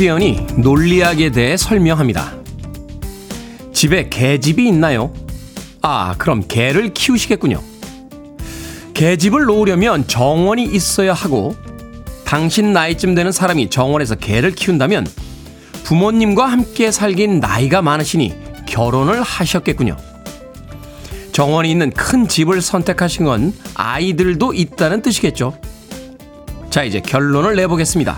[0.00, 2.32] 코미디언이 논리학에 대해 설명합니다.
[3.74, 5.12] 집에 개집이 있나요?
[5.82, 7.60] 아, 그럼 개를 키우시겠군요.
[8.94, 11.54] 개집을 놓으려면 정원이 있어야 하고,
[12.24, 15.06] 당신 나이쯤 되는 사람이 정원에서 개를 키운다면
[15.84, 18.34] 부모님과 함께 살긴 나이가 많으시니
[18.66, 19.98] 결혼을 하셨겠군요.
[21.32, 25.58] 정원이 있는 큰 집을 선택하신 건 아이들도 있다는 뜻이겠죠.
[26.70, 28.16] 자, 이제 결론을 내보겠습니다.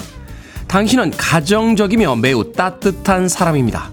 [0.72, 3.90] 당신은 가정적이며 매우 따뜻한 사람입니다.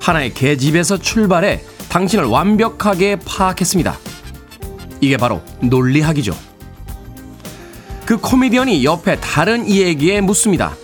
[0.00, 3.98] 하나의 계집에서 출발해 당신을 완벽하게 파악했습니다.
[5.00, 6.32] 이게 바로 논리학이죠.
[8.06, 10.76] 그 코미디언이 옆에 다른 이에게 묻습니다.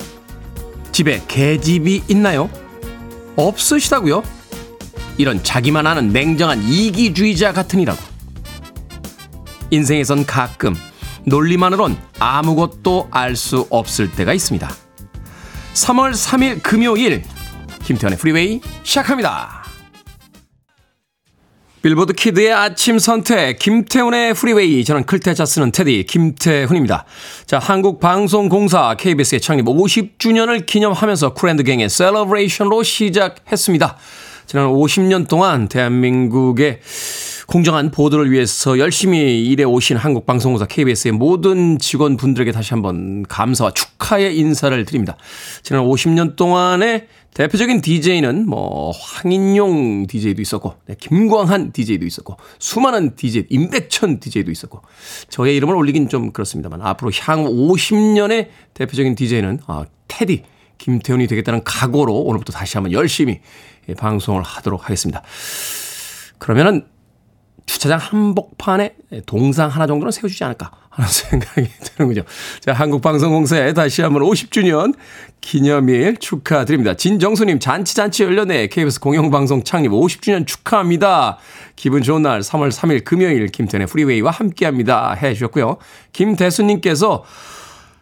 [0.90, 2.50] 집에 개집이 있나요?
[3.36, 4.24] 없으시다고요?
[5.18, 8.00] 이런 자기만 아는 냉정한 이기주의자 같으니라고.
[9.70, 10.74] 인생에선 가끔
[11.24, 14.68] 논리만으론 아무것도 알 수 없을 때가 있습니다.
[15.74, 17.22] 3월 3일 금요일
[17.84, 19.60] 김태훈의 프리웨이 시작합니다.
[21.82, 27.06] 빌보드 kid의 아침 선택 김태훈의 프리웨이 저는 클 태자 쓰는 테디 김태훈입니다.
[27.46, 33.96] 자 한국방송공사 KBS의 창립 50주년을 기념하면서 쿨앤드갱의 셀러브레이션으로 시작했습니다.
[34.44, 36.80] 지난 50년 동안 대한민국의
[37.50, 44.38] 공정한 보도를 위해서 열심히 일해 오신 한국 방송공사 KBS의 모든 직원분들에게 다시 한번 감사와 축하의
[44.38, 45.16] 인사를 드립니다.
[45.64, 53.46] 지난 50년 동안의 대표적인 DJ는 뭐 황인용 DJ도 있었고 네, 김광한 DJ도 있었고 수많은 DJ
[53.48, 54.82] 임백천 DJ도 있었고
[55.28, 60.44] 저의 이름을 올리긴 좀 그렇습니다만 앞으로 향후 50년의 대표적인 DJ는 아, 테디
[60.78, 63.40] 김태훈이 되겠다는 각오로 오늘부터 다시 한번 열심히
[63.98, 65.24] 방송을 하도록 하겠습니다.
[66.38, 66.86] 그러면은
[67.66, 68.94] 주차장 한복판에
[69.26, 72.22] 동상 하나 정도는 세워주지 않을까 하는 생각이 드는군요.
[72.60, 74.94] 자, 한국방송공사에 다시 한번 50주년
[75.40, 76.94] 기념일 축하드립니다.
[76.94, 78.66] 진정수님, 잔치잔치 열렸네.
[78.68, 81.38] KBS 공영방송 창립 50주년 축하합니다.
[81.76, 85.14] 기분 좋은 날 3월 3일 금요일 김태훈의 프리웨이와 함께 합니다.
[85.14, 85.78] 해 주셨고요.
[86.12, 87.24] 김대수님께서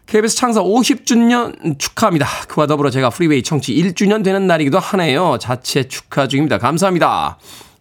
[0.07, 2.25] KBS 창사 50주년 축하합니다.
[2.47, 5.37] 그와 더불어 제가 프리웨이 청취 1주년 되는 날이기도 하네요.
[5.39, 6.57] 자체 축하 중입니다.
[6.57, 7.37] 감사합니다.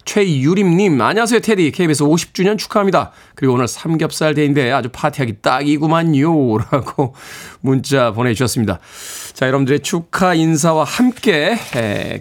[0.08, 1.70] 최유림님, 안녕하세요, 테디.
[1.70, 3.12] KBS 50주년 축하합니다.
[3.34, 6.56] 그리고 오늘 삼겹살 데이인데 아주 파티하기 딱이구만요.
[6.56, 7.14] 라고
[7.60, 8.78] 문자 보내주셨습니다.
[9.34, 11.58] 자, 여러분들의 축하 인사와 함께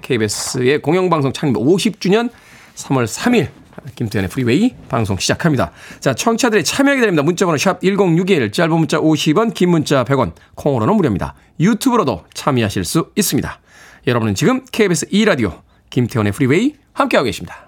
[0.02, 2.30] KBS의 공영방송 창립 50주년
[2.76, 3.48] 3월 3일
[3.96, 5.72] 김태훈의 프리웨이 방송 시작합니다.
[6.02, 7.24] 자, 청취자들의 참여 기다립니다.
[7.24, 11.36] 문자번호 샵 1061, 짧은 문자 50원, 긴 문자 100원, 콩으로는 무료입니다.
[11.62, 13.62] 유튜브로도 참여하실 수 있습니다.
[14.08, 17.67] 여러분은 지금 KBS 2라디오 김태현의 프리웨이 함께하고 계십니다.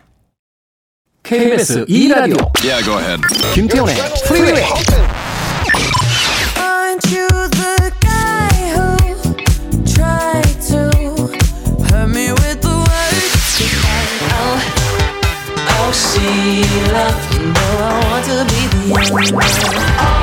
[1.30, 3.22] KBS 2라디오 yeah, go ahead.
[3.54, 3.96] 김태훈의
[4.26, 4.64] 프리웨이
[6.58, 8.98] Aren't you the guy who
[9.86, 10.90] tried to
[11.92, 13.62] hurt me with the words
[14.34, 14.58] Oh,
[15.70, 19.46] oh Sheila You know I want to be the only one
[20.02, 20.19] Oh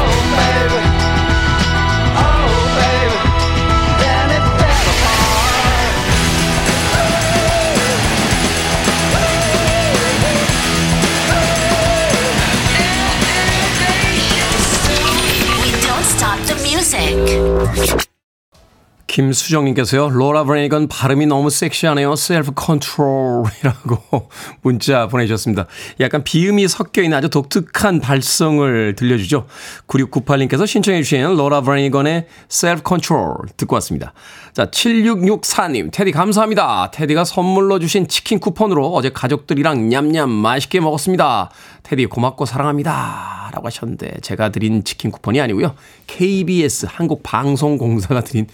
[19.17, 22.17] 김수정님께서요, 로라 브래니건 발음이 너무 섹시하네요.
[22.16, 24.28] Self Control이라고
[24.61, 25.67] 문자 보내주셨습니다.
[26.00, 29.47] 약간 비음이 섞여 있는 아주 독특한 발성을 들려주죠.
[29.87, 34.12] 9698님께서 신청해주신 로라 브래니건의 Self Control 듣고 왔습니다.
[34.56, 36.91] 자, 7664님, 태디 감사합니다.
[36.90, 41.50] 태디가 선물로 주신 치킨 쿠폰으로 어제 가족들이랑 냠냠 맛있게 먹었습니다.
[41.82, 43.50] 태디 고맙고 사랑합니다.
[43.53, 45.75] 라고 하셨는데, 제가 드린 치킨 쿠폰이 아니고요.
[46.06, 48.47] KBS 한국방송공사가 드린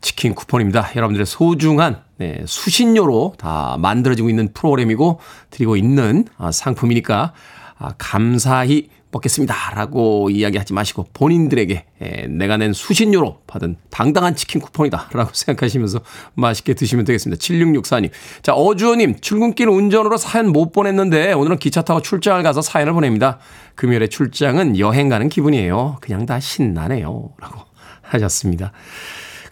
[0.00, 0.92] 치킨 쿠폰입니다.
[0.96, 5.20] 여러분들의 소중한 네, 수신료로 다 만들어지고 있는 프로그램이고
[5.50, 7.34] 드리고 있는 아, 상품이니까
[7.78, 9.54] 아, 감사히 먹겠습니다.
[9.74, 15.10] 라고 이야기하지 마시고 본인들에게 에, 내가 낸 수신료로 받은 당당한 치킨 쿠폰이다.
[15.12, 16.00] 라고 생각하시면서
[16.34, 17.40] 맛있게 드시면 되겠습니다.
[17.40, 18.10] 7664님.
[18.42, 23.38] 자, 어주호님, 출근길 운전으로 사연 못 보냈는데 오늘은 기차 타고 출장을 가서 사연을 보냅니다.
[23.74, 25.98] 금요일에 출장은 여행 가는 기분이에요.
[26.00, 27.30] 그냥 다 신나네요.
[27.38, 27.60] 라고
[28.02, 28.72] 하셨습니다.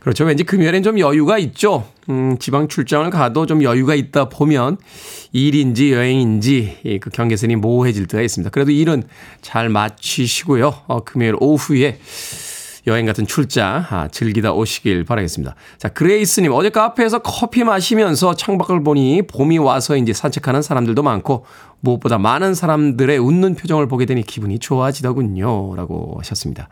[0.01, 0.25] 그렇죠.
[0.25, 1.87] 왠지 금요일엔 좀 여유가 있죠.
[2.09, 4.79] 음, 지방 출장을 가도 좀 여유가 있다 보면
[5.33, 8.51] 일인지 여행인지 그 경계선이 모호해질 때가 있습니다.
[8.51, 9.03] 그래도 일은
[9.43, 10.75] 잘 마치시고요.
[10.87, 11.99] 어, 금요일 오후에
[12.87, 15.55] 여행 같은 출장 아, 즐기다 오시길 바라겠습니다.
[15.77, 21.45] 자, 그레이스님 어제 카페에서 커피 마시면서 창밖을 보니 봄이 와서인지 산책하는 사람들도 많고
[21.81, 25.75] 무엇보다 많은 사람들의 웃는 표정을 보게 되니 기분이 좋아지더군요.
[25.77, 26.69] 라고 하셨습니다.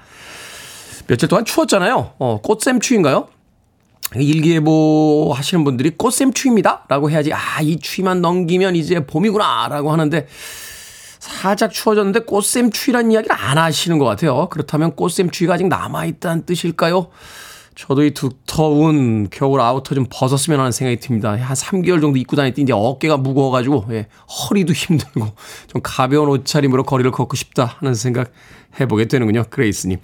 [1.07, 2.13] 며칠 동안 추웠잖아요.
[2.19, 3.29] 어, 꽃샘추위인가요?
[4.15, 6.85] 일기예보 하시는 분들이 꽃샘 추위입니다.
[6.89, 9.69] 라고 해야지, 아, 이 추위만 넘기면 이제 봄이구나.
[9.69, 10.27] 라고 하는데,
[11.19, 14.49] 살짝 추워졌는데 꽃샘 추위란 이야기를 안 하시는 것 같아요.
[14.49, 17.09] 그렇다면 꽃샘 추위가 아직 남아있다는 뜻일까요?
[17.75, 21.33] 저도 이 두터운 겨울 outer 좀 벗었으면 하는 생각이 듭니다.
[21.33, 25.27] 한 3개월 정도 입고 다녔더니 이제 어깨가 무거워가지고, 예, 허리도 힘들고,
[25.67, 28.31] 좀 가벼운 옷차림으로 거리를 걷고 싶다 하는 생각
[28.81, 29.45] 해보게 되는군요.
[29.51, 29.99] 그레이스님.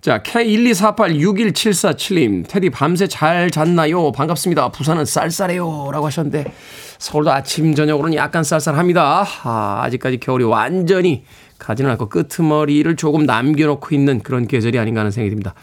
[0.00, 4.12] 자, K124861747님, 테디 밤새 잘 잤나요?
[4.12, 4.68] 반갑습니다.
[4.70, 5.90] 부산은 쌀쌀해요.
[5.92, 6.52] 라고 하셨는데,
[6.98, 9.26] 서울도 아침, 저녁으로는 약간 쌀쌀합니다.
[9.42, 11.24] 아, 아직까지 겨울이 완전히
[11.58, 15.54] 가지는 않고 끄트머리를 조금 남겨놓고 있는 그런 계절이 아닌가 하는 생각이 듭니다.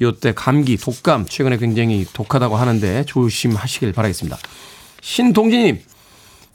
[0.00, 4.38] 요때 감기, 독감, 최근에 굉장히 독하다고 하는데 조심하시길 바라겠습니다.
[5.02, 5.80] 신동진님,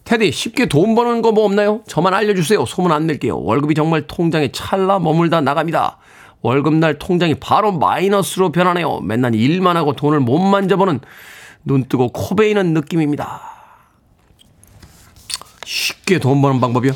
[0.05, 1.81] 테디, 쉽게 돈 버는 거 뭐 없나요?
[1.87, 2.65] 저만 알려주세요.
[2.65, 3.37] 소문 안 낼게요.
[3.41, 5.97] 월급이 정말 통장에 찰나 머물다 나갑니다.
[6.45, 8.99] 월급날 통장이 바로 마이너스로 변하네요.
[9.01, 10.99] 맨날 일만 하고 돈을 못 만져보는
[11.63, 13.41] 눈 뜨고 코 베이는 느낌입니다.
[15.65, 16.93] 쉽게 돈 버는 방법이요?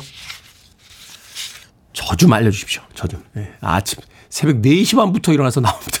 [1.92, 2.82] 저 좀 알려주십시오.
[2.94, 3.22] 저 좀.
[3.32, 3.52] 네.
[3.60, 3.98] 아침
[4.28, 5.98] 새벽 4시 반부터 일어나서 나옵니다.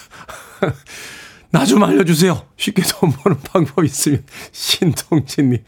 [1.50, 2.46] 나 좀 알려주세요.
[2.56, 5.64] 쉽게 돈 버는 방법 있으면 신동진님.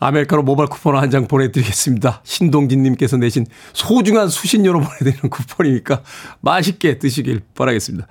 [0.00, 2.20] 아메리카노 모바일 쿠폰 한 장 보내드리겠습니다.
[2.24, 6.02] 신동진님께서 내신 소중한 수신료로 보내드리는 쿠폰이니까
[6.40, 8.06] 맛있게 드시길 바라겠습니다.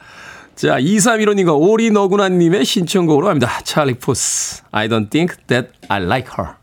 [0.56, 3.62] 자, 2315님과 오리너구나님의 신청곡으로 갑니다.
[3.64, 6.56] 찰리 푸스, I don't think that I like her.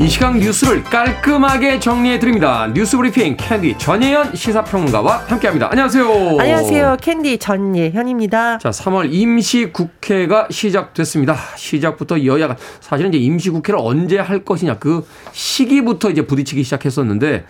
[0.00, 2.70] 이 시간 뉴스를 깔끔하게 정리해 드립니다.
[2.72, 5.70] 뉴스 브리핑 캔디 전예현 시사평론가와 함께합니다.
[5.72, 6.36] 안녕하세요.
[6.38, 6.96] 안녕하세요.
[7.00, 8.58] 캔디 전예현입니다.
[8.58, 11.36] 자, 3월 임시 국회가 시작됐습니다.
[11.56, 17.44] 시작부터 여야가 사실은 이제 임시 국회를 언제 할 것이냐 그 시기부터 이제 부딪히기 시작했었는데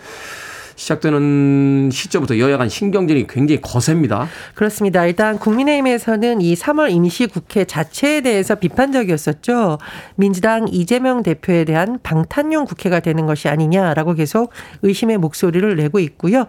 [0.79, 4.27] 시작되는 시점부터 여야 간 신경전이 굉장히 거셉니다.
[4.55, 5.05] 그렇습니다.
[5.05, 9.77] 일단 국민의힘에서는 이 3월 임시국회 자체에 대해서 비판적이었었죠.
[10.15, 16.45] 민주당 이재명 대표에 대한 방탄용 국회가 되는 것이 아니냐라고 계속 의심의 목소리를 내고 있고요.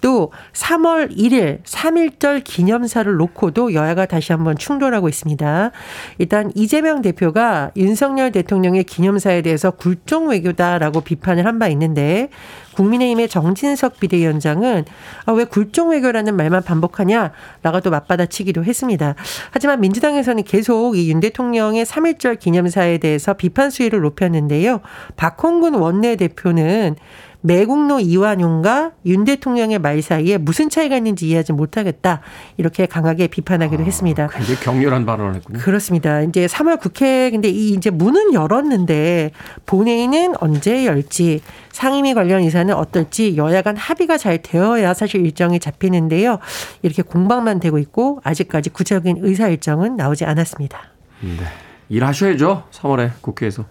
[0.00, 5.70] 또 3월 1일 3.1절 기념사를 놓고도 여야가 다시 한번 충돌하고 있습니다.
[6.18, 12.30] 일단 이재명 대표가 윤석열 대통령의 기념사에 대해서 굴종 외교다라고 비판을 한 바 있는데
[12.74, 14.84] 국민의힘의 정진석 비대위원장은
[15.26, 17.32] 아, 왜 굴종 외교라는 말만 반복하냐
[17.62, 19.14] 라고 또 맞받아치기도 했습니다.
[19.50, 24.80] 하지만 민주당에서는 계속 이 윤 대통령의 3.1절 기념사에 대해서 비판 수위를 높였는데요.
[25.16, 26.96] 박홍근 원내대표는
[27.42, 32.20] 매국노 이완용과 윤 대통령의 말 사이에 무슨 차이가 있는지 이해하지 못하겠다.
[32.56, 34.26] 이렇게 강하게 비판하기도 아, 했습니다.
[34.28, 35.58] 굉장히 격렬한 발언을 했군요.
[35.58, 36.22] 그렇습니다.
[36.22, 39.32] 이제 3월 국회 근데 이 이제 문은 열었는데
[39.66, 41.40] 본회의는 언제 열지
[41.72, 46.38] 상임위 관련 이사는 어떨지 여야 간 합의가 잘 되어야 사실 일정이 잡히는데요.
[46.82, 50.78] 이렇게 공방만 되고 있고 아직까지 구체적인 의사 일정은 나오지 않았습니다.
[51.20, 51.44] 네.
[51.88, 52.64] 일하셔야죠.
[52.70, 53.64] 3월에 국회에서.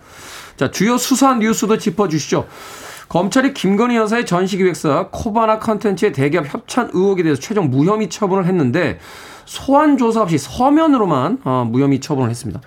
[0.57, 2.47] 자, 주요 수사 뉴스도 짚어 주시죠.
[3.09, 8.99] 검찰이 김건희 여사의 전시기획사 코바나 컨텐츠의 대기업 협찬 의혹에 대해서 최종 무혐의 처분을 했는데
[9.49, 12.61] 소환 조사 없이 서면으로만 어, 무혐의 처분을 했습니다.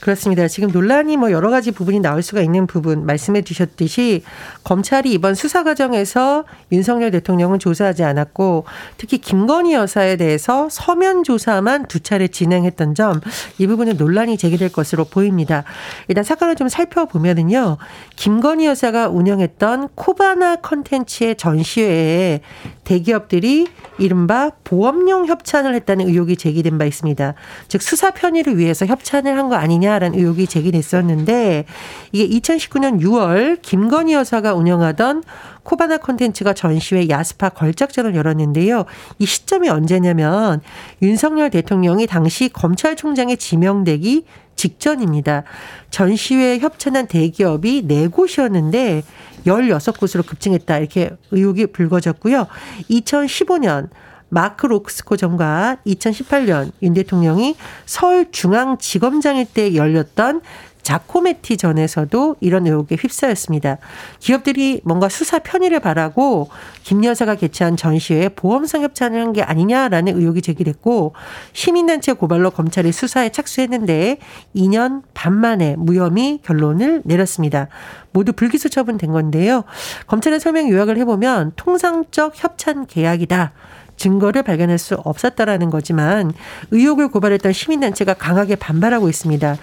[0.00, 0.46] 그렇습니다.
[0.48, 4.22] 지금 논란이 뭐 여러 가지 부분이 나올 수가 있는 부분 말씀해 주셨듯이
[4.64, 8.64] 검찰이 이번 수사 과정에서 윤석열 대통령은 조사하지 않았고
[8.96, 13.20] 특히 김건희 여사에 대해서 서면 조사만 두 차례 진행했던 점
[13.58, 15.64] 이 부분은 논란이 제기될 것으로 보입니다.
[16.08, 17.78] 일단 사건을 좀 살펴보면은요.
[18.16, 22.40] 김건희 여사가 운영했던 코바나 컨텐츠의 전시회에
[22.84, 23.68] 대기업들이
[23.98, 27.34] 이른바 보험용 협찬을 했다는 의혹이 제기된 바 있습니다.
[27.68, 31.64] 즉 수사 편의를 위해서 협찬을 한 거 아니냐라는 의혹이 제기됐었는데
[32.12, 35.22] 이게 2019년 6월 김건희 여사가 운영하던
[35.62, 38.84] 코바나 콘텐츠가 전시회 야스파 걸작전을 열었는데요.
[39.18, 40.60] 이 시점이 언제냐면
[41.02, 44.24] 윤석열 대통령이 당시 검찰총장에 지명되기
[44.56, 45.44] 직전입니다.
[45.90, 49.02] 전시회에 협찬한 대기업이 네 곳이었는데
[49.46, 50.78] 16곳으로 급증했다.
[50.78, 52.46] 이렇게 의혹이 불거졌고요.
[52.90, 53.88] 2015년
[54.28, 57.56] 마크 록스코 전과 2018년 윤 대통령이
[57.86, 60.42] 서울중앙지검장일 때 열렸던
[60.88, 63.76] 자코메티 전에서도 이런 의혹에 휩싸였습니다.
[64.20, 66.48] 기업들이 뭔가 수사 편의를 바라고
[66.82, 71.12] 김 여사가 개최한 전시회에 보험성 협찬을 한 게 아니냐라는 의혹이 제기됐고
[71.52, 74.16] 시민단체 고발로 검찰이 수사에 착수했는데
[74.56, 77.68] 2년 반 만에 무혐의 결론을 내렸습니다.
[78.12, 79.64] 모두 불기소 처분된 건데요.
[80.06, 83.52] 검찰의 설명 요약을 해보면 통상적 협찬 계약이다.
[83.98, 86.32] 증거를 발견할 수 없었다라는 거지만
[86.70, 89.56] 의혹을 고발했던 시민단체가 강하게 반발하고 있습니다.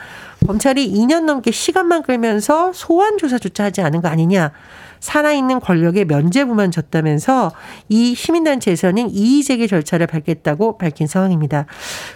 [0.46, 4.52] 검찰이 2년 넘게 시간만 끌면서 소환 조사조차 하지 않은 거 아니냐.
[5.00, 7.52] 살아있는 권력에 면죄부만 줬다면서
[7.90, 11.66] 이 시민단체에서는 이의제기 절차를 밟겠다고 밝힌 상황입니다.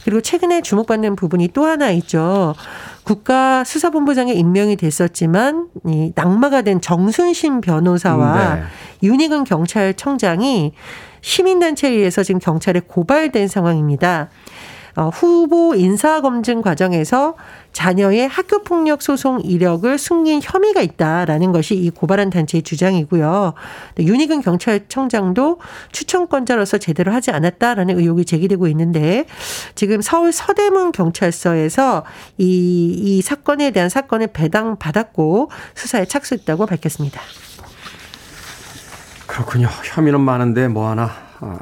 [0.03, 2.55] 그리고 최근에 주목받는 부분이 또 하나 있죠.
[3.03, 8.61] 국가수사본부장에 임명이 됐었지만 이 낙마가 된 정순신 변호사와 네.
[9.03, 10.73] 윤희근 경찰청장이
[11.21, 14.29] 시민단체에 의해서 지금 경찰에 고발된 상황입니다.
[14.95, 17.35] 어, 후보 인사검증 과정에서
[17.71, 23.53] 자녀의 학교폭력 소송 이력을 숨긴 혐의가 있다라는 것이 이 고발한 단체의 주장이고요.
[23.99, 25.59] 윤희근 경찰청장도
[25.91, 29.25] 추천권자로서 제대로 하지 않았다라는 의혹이 제기되고 있는데
[29.75, 32.03] 지금 서울 서대문 경찰서에서
[32.37, 37.21] 이, 이 사건에 대한 사건을 배당 받았고 수사에 착수했다고 밝혔습니다.
[39.29, 39.67] 그렇군요.
[39.83, 41.59] 혐의는 많은데 뭐 하나 아,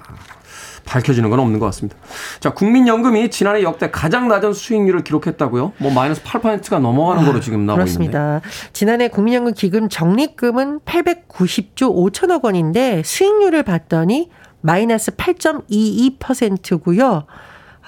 [0.85, 1.97] 밝혀지는 건 없는 것 같습니다.
[2.39, 5.73] 자, 국민연금이 지난해 역대 가장 낮은 수익률을 기록했다고요?
[5.77, 8.37] 뭐 마이너스 8%가 넘어가는 거로 지금 나오고 그렇습니다.
[8.37, 8.47] 있는데.
[8.71, 14.29] 지난해 국민연금 기금 적립금은 890조 5천억 원인데 수익률을 봤더니
[14.61, 17.25] 마이너스 8.22%고요.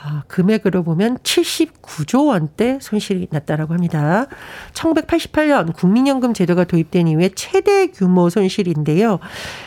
[0.02, 4.28] 아, 금액으로 보면 79조 원대 손실이 났다라고 합니다.
[4.74, 9.20] 1988년 국민연금 제도가 도입된 이후에 최대 규모 손실인데요.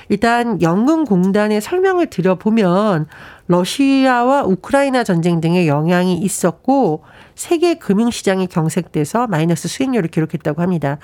[0.09, 3.09] 일단 연금공단의 설명을 드려보면
[3.47, 10.99] 러시아와 우크라이나 전쟁 등의 영향이 있었고 세계 금융시장이 경색돼서 마이너스 수익률을 기록했다고 합니다.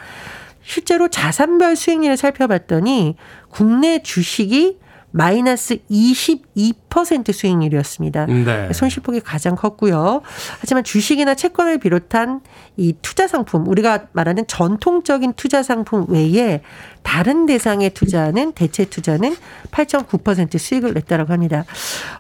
[0.63, 3.17] 실제로 자산별 수익률을 살펴봤더니
[3.51, 4.79] 국내 주식이
[5.11, 8.27] 마이너스 22% 수익률이었습니다.
[8.27, 8.73] 네.
[8.73, 10.23] 손실폭이 가장 컸고요.
[10.61, 12.41] 하지만 주식이나 채권을 비롯한
[12.79, 16.63] 이 투자 상품, 우리가 말하는 전통적인 투자 상품 외에
[17.03, 19.35] 다른 대상의 투자는 대체 투자는
[19.73, 21.65] 8.9% 수익을 냈다라고 합니다.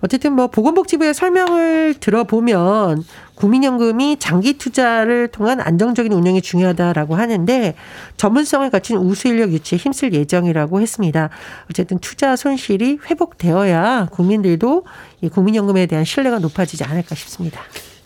[0.00, 3.04] 어쨌든 뭐 보건복지부의 설명을 들어보면
[3.36, 7.76] 국민연금이 장기 투자를 통한 안정적인 운영이 중요하다라고 하는데
[8.16, 11.30] 전문성을 갖춘 우수 인력 유치에 힘쓸 예정이라고 했습니다.
[11.70, 14.84] 어쨌든 투자 손실이 회복되어야 국민들도
[15.20, 17.60] 이 국민연금에 대한 신뢰가 높아지지 않을까 싶습니다.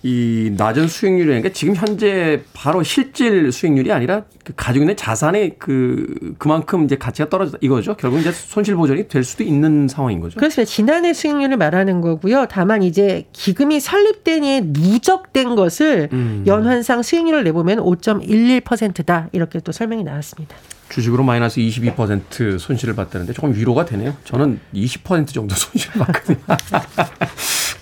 [0.04, 6.34] 이 낮은 수익률이라는 게 지금 현재 바로 실질 수익률이 아니라 그 가지고 있는 자산의 그
[6.38, 7.96] 그만큼 이제 가치가 떨어졌다 이거죠.
[7.96, 10.38] 결국 이제 손실 보전이 될 수도 있는 상황인 거죠.
[10.40, 10.68] 그렇습니다.
[10.68, 12.46] 지난해 수익률을 말하는 거고요.
[12.50, 16.42] 다만 이제 기금이 설립된 이 누적된 것을 음.
[16.48, 20.56] 연환상 수익률을 내보면 5.11%다 이렇게 또 설명이 나왔습니다.
[20.88, 24.14] 주식으로 마이너스 22% 손실을 봤다는데 조금 위로가 되네요.
[24.24, 26.38] 저는 20% 정도 손실을 봤거든요.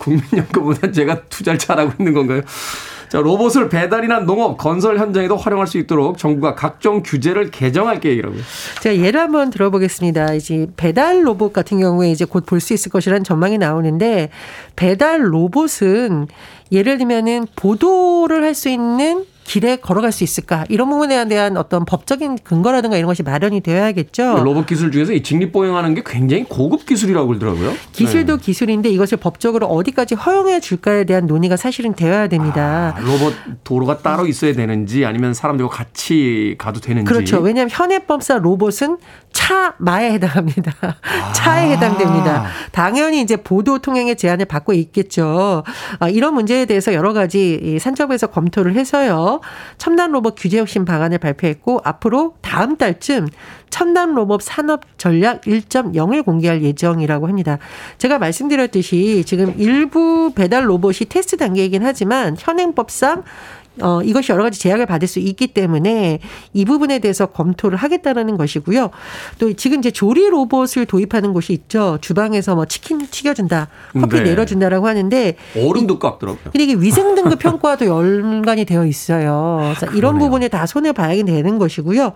[0.01, 2.43] 국민연금보다 제가 투자를 잘하고 있는 건가요?
[3.09, 8.41] 자, 로봇을 배달이나 농업, 건설 현장에도 활용할 수 있도록 정부가 각종 규제를 개정할 계획이라고요.
[8.83, 10.35] 제가 예를 한번 들어보겠습니다.
[10.35, 14.31] 이제 배달 로봇 같은 경우에 이제 곧 볼 수 있을 것이라는 전망이 나오는데
[14.77, 16.29] 배달 로봇은
[16.71, 22.39] 예를 들면은 보도를 할 수 있는 길에 걸어갈 수 있을까 이런 부분에 대한 어떤 법적인
[22.45, 24.45] 근거라든가 이런 것이 마련이 되어야겠죠.
[24.45, 27.73] 로봇 기술 중에서 이 직립 보행하는 게 굉장히 고급 기술이라고 그러더라고요.
[27.91, 28.45] 기술도 네.
[28.45, 32.95] 기술인데 이것을 법적으로 어디까지 허용해 줄까에 대한 논의가 사실은 되어야 됩니다.
[32.97, 37.13] 아, 로봇 도로가 따로 있어야 되는지 아니면 사람들과 같이 가도 되는지.
[37.13, 37.41] 그렇죠.
[37.41, 38.99] 왜냐하면 현행법상 로봇은
[39.33, 40.73] 차 마에 해당합니다.
[40.81, 41.33] 아.
[41.33, 42.47] 차에 해당됩니다.
[42.71, 45.65] 당연히 이제 보도 통행의 제한을 받고 있겠죠.
[45.99, 49.40] 아, 이런 문제에 대해서 여러 가지 산정부에서 검토를 해서요.
[49.79, 53.29] 첨단 로봇 규제 혁신 방안을 발표했고 앞으로 다음 달쯤
[53.71, 57.59] 첨단 로봇 산업 전략 1.0을 공개할 예정이라고 합니다.
[57.99, 63.23] 제가 말씀드렸듯이 지금 일부 배달 로봇이 테스트 단계이긴 하지만 현행법상
[63.81, 66.19] 어, 이것이 여러 가지 제약을 받을 수 있기 때문에
[66.53, 68.91] 이 부분에 대해서 검토를 하겠다라는 것이고요.
[69.39, 71.99] 또 지금 이제 조리 로봇을 도입하는 곳이 있죠.
[72.01, 73.69] 주방에서 뭐 치킨 튀겨준다,
[74.01, 74.23] 커피 네.
[74.25, 76.51] 내려준다라고 하는데 얼음도 깎더라고요.
[76.53, 79.73] 근데 이게 위생 등급 평가도 연관이 되어 있어요.
[79.77, 82.13] 그래서 아, 이런 부분에 다 손을 봐야 되는 것이고요.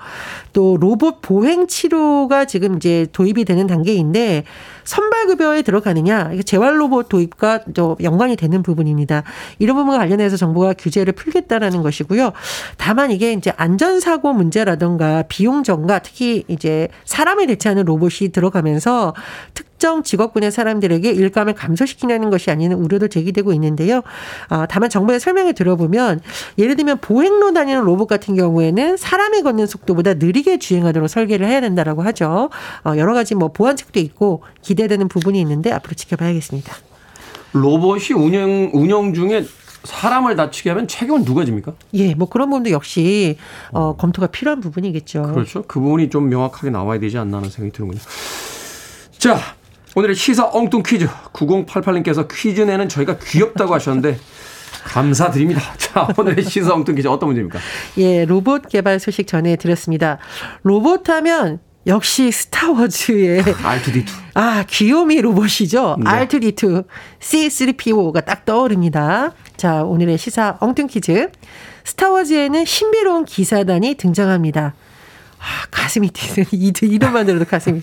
[0.52, 4.44] 또 로봇 보행 치료가 지금 이제 도입이 되는 단계인데
[4.84, 9.23] 선발급여에 들어가느냐 재활 로봇 도입과 또 연관이 되는 부분입니다.
[9.58, 12.33] 이런 부분과 관련해서 정부가 규제를 풀 겠다라는 것이고요.
[12.77, 19.15] 다만 이게 이제 안전사고 문제라든가 비용 전가 특히 이제 사람을 대체하는 로봇이 들어가면서
[19.55, 24.03] 특정 직업군의 사람들에게 일감을 감소시키려는 것이 아니는 우려도 제기되고 있는데요.
[24.49, 26.21] 아, 다만 정부의 설명을 들어보면
[26.59, 32.03] 예를 들면 보행로 다니는 로봇 같은 경우에는 사람이 걷는 속도보다 느리게 주행하도록 설계를 해야 된다라고
[32.03, 32.51] 하죠.
[32.85, 36.75] 어, 여러 가지 뭐 보완책도 있고 기대되는 부분이 있는데 앞으로 지켜봐야겠습니다.
[37.53, 39.45] 로봇이 운영 운영 중에
[39.85, 41.75] 사람을 다치게 하면 책임은 누가 집니까?
[41.95, 43.37] 예, 뭐 그런 부분도 역시
[43.71, 45.23] 어, 검토가 필요한 부분이겠죠.
[45.23, 45.62] 그렇죠.
[45.67, 48.00] 그 부분이 좀 명확하게 나와야 되지 않나 하는 생각이 드는군요.
[49.19, 49.38] 자,
[49.95, 54.19] 오늘의 시사 엉뚱 퀴즈 9088님께서 퀴즈 내는 저희가 귀엽다고 하셨는데
[54.85, 55.61] 감사드립니다.
[55.76, 57.59] 자, 오늘의 시사 엉뚱 퀴즈 어떤 문제입니까?
[57.99, 60.19] 예, 로봇 개발 소식 전해드렸습니다.
[60.62, 64.07] 로봇 하면 역시 스타워즈의 R2D2.
[64.35, 65.97] 아, 귀요미 로봇이죠.
[65.99, 66.11] 네.
[66.11, 66.85] R2D2,
[67.21, 69.33] C3PO가 딱 떠오릅니다.
[69.57, 71.31] 자, 오늘의 시사 엉뚱 퀴즈.
[71.85, 74.75] 스타워즈에는 신비로운 기사단이 등장합니다.
[75.38, 77.83] 아, 가슴이 뛰는 이들 이름만 들어도 가슴이.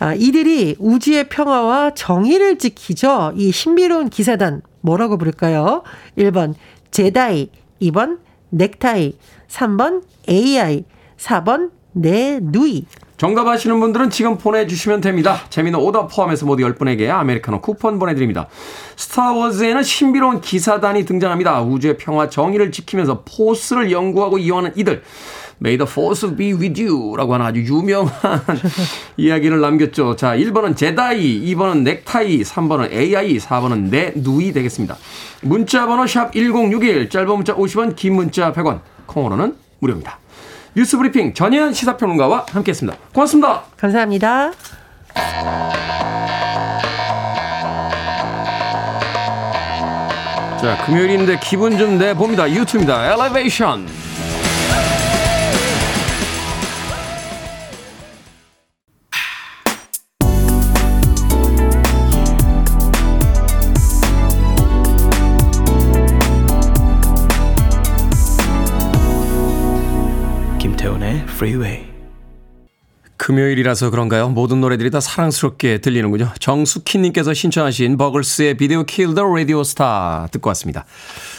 [0.00, 3.32] 아, 이들이 우주의 평화와 정의를 지키죠.
[3.34, 5.82] 이 신비로운 기사단 뭐라고 부를까요?
[6.18, 6.54] 1번
[6.90, 8.18] 제다이, 2번
[8.50, 9.16] 넥타이,
[9.48, 10.84] 3번 AI,
[11.16, 12.86] 4번 내 누이.
[13.16, 15.40] 정답 아시는 분들은 지금 보내주시면 됩니다.
[15.50, 18.46] 재미는 오답 포함해서 모두 10분에게 아메리카노 쿠폰 보내드립니다.
[18.94, 21.62] 스타워즈에는 신비로운 기사단이 등장합니다.
[21.62, 25.02] 우주의 평화 정의를 지키면서 포스를 연구하고 이용하는 이들.
[25.60, 28.12] May the force be with you 라고 하는 아주 유명한
[29.18, 30.14] 이야기를 남겼죠.
[30.14, 34.96] 자, 1번은 제다이, 2번은 넥타이, 3번은 AI, 4번은 내 누이 되겠습니다.
[35.42, 40.20] 문자 번호 샵 1061, 짧은 문자 50원, 긴 문자 100원, 콩으로는 무료입니다.
[40.74, 42.98] 뉴스 브리핑 전현 시사평론가와 함께했습니다.
[43.12, 43.62] 고맙습니다.
[43.76, 44.52] 감사합니다.
[50.60, 52.50] 자, 금요일인데 기분 좀 내봅니다.
[52.50, 53.12] 유튜브입니다.
[53.12, 53.86] 엘리베이션.
[71.38, 71.86] Freeway.
[73.16, 74.28] 금요일이라서 그런가요?
[74.28, 76.32] 모든 노래들이 다 사랑스럽게 들리는군요.
[76.40, 80.84] 정수키님께서 신청하신 버글스의 Video Killed the Radio Star 듣고 왔습니다.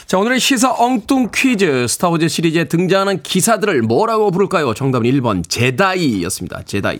[0.06, 1.86] 자, 오늘의 시사 엉뚱 퀴즈.
[1.88, 4.72] 스타워즈 시리즈에 등장하는 기사들을 뭐라고 부를까요?
[4.74, 6.62] 정답은 1번 제다이 였습니다.
[6.64, 6.98] 제다이.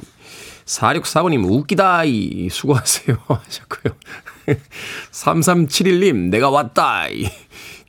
[0.67, 3.95] 4645님 웃기다이 수고하세요 하셨고요.
[5.13, 7.29] 3371님 내가 왔다이.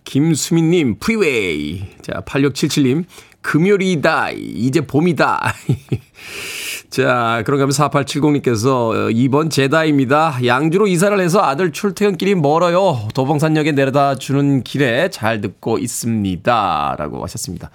[0.04, 1.84] 김수민님 프리웨이.
[2.02, 3.06] 자, 8677님
[3.42, 4.32] 금요일이다.
[4.32, 5.54] 이제 봄이다.
[6.90, 10.40] 자, 그런가 하면 4870님께서 2번 제다입니다.
[10.46, 13.08] 양주로 이사를 해서 아들 출퇴근길이 멀어요.
[13.14, 16.96] 도봉산역에 내려다 주는 길에 잘 듣고 있습니다.
[16.98, 17.72] 라고 하셨습니다.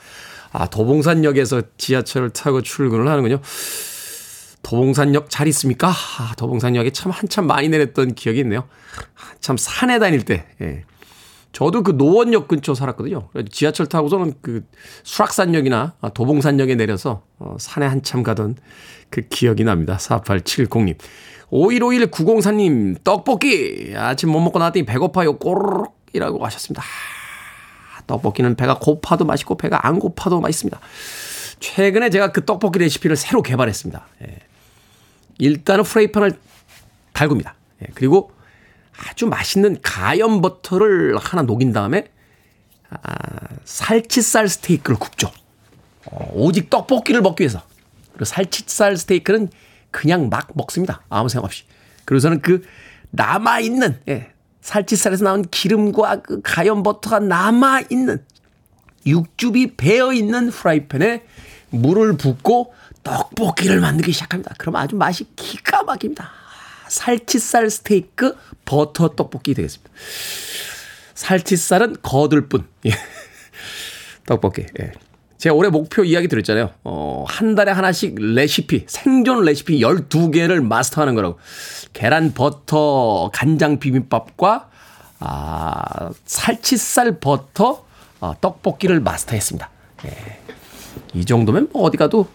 [0.53, 3.41] 아, 도봉산역에서 지하철을 타고 출근을 하는군요.
[4.63, 5.89] 도봉산역 잘 있습니까?
[5.89, 8.69] 아, 도봉산역에 참 한참 많이 내렸던 기억이 있네요.
[9.41, 10.45] 참 산에 다닐 때.
[10.61, 10.85] 예.
[11.57, 13.31] 저도 그 노원역 근처 살았거든요.
[13.51, 14.67] 지하철 타고서는 그
[15.05, 18.57] 수락산역이나 도봉산역에 내려서 어, 산에 한참 가던
[19.09, 19.97] 그 기억이 납니다.
[19.97, 20.99] 4870님.
[21.49, 23.95] 5151 904님, 떡볶이!
[23.97, 25.39] 아침 못 먹고 나왔더니 배고파요.
[25.39, 26.83] 꼬르륵 이라고 하셨습니다.
[26.83, 30.79] 아, 떡볶이는 배가 고파도 맛있고 배가 안 고파도 맛있습니다.
[31.61, 34.07] 최근에 제가 그 떡볶이 레시피를 새로 개발했습니다.
[34.29, 34.41] 예.
[35.39, 36.33] 일단은 프라이팬을
[37.15, 37.55] 달굽니다.
[37.81, 37.87] 예.
[37.95, 38.36] 그리고
[38.99, 42.09] 아주 맛있는 가염 버터를 하나 녹인 다음에
[42.91, 42.99] 아,
[43.65, 45.31] 살치살 스테이크를 굽죠.
[46.07, 47.63] 어, 오직 떡볶이를 먹기 위해서.
[48.13, 49.51] 그리고 살치살 스테이크는
[49.91, 51.03] 그냥 막 먹습니다.
[51.09, 51.65] 아무 생각 없이.
[52.05, 52.65] 그래서는 그
[53.11, 58.25] 남아있는, 예, 살치살에서 나온 기름과 그 가염 버터가 남아있는
[59.07, 61.25] 육즙이 배어있는 프라이팬에
[61.71, 64.55] 물을 붓고 떡볶이를 만들기 시작합니다.
[64.59, 66.31] 그럼 아주 맛이 기가 막힙니다.
[66.89, 69.91] 살치살 스테이크 버터 떡볶이 되겠습니다.
[71.15, 72.67] 살치살은 거들 뿐.
[72.87, 72.91] 예.
[74.27, 74.67] 떡볶이.
[74.81, 74.93] 예.
[75.39, 76.71] 제가 올해 목표 이야기 드렸잖아요.
[76.85, 81.39] 어, 한 달에 하나씩 레시피, 생존 레시피 12개를 마스터하는 거라고.
[81.93, 84.71] 계란 버터 간장 비빔밥과
[85.19, 87.85] 아, 살치살 버터
[88.21, 89.71] 어, 떡볶이를 마스터했습니다.
[90.07, 90.41] 예.
[91.15, 92.29] 이 정도면 뭐 어디 가도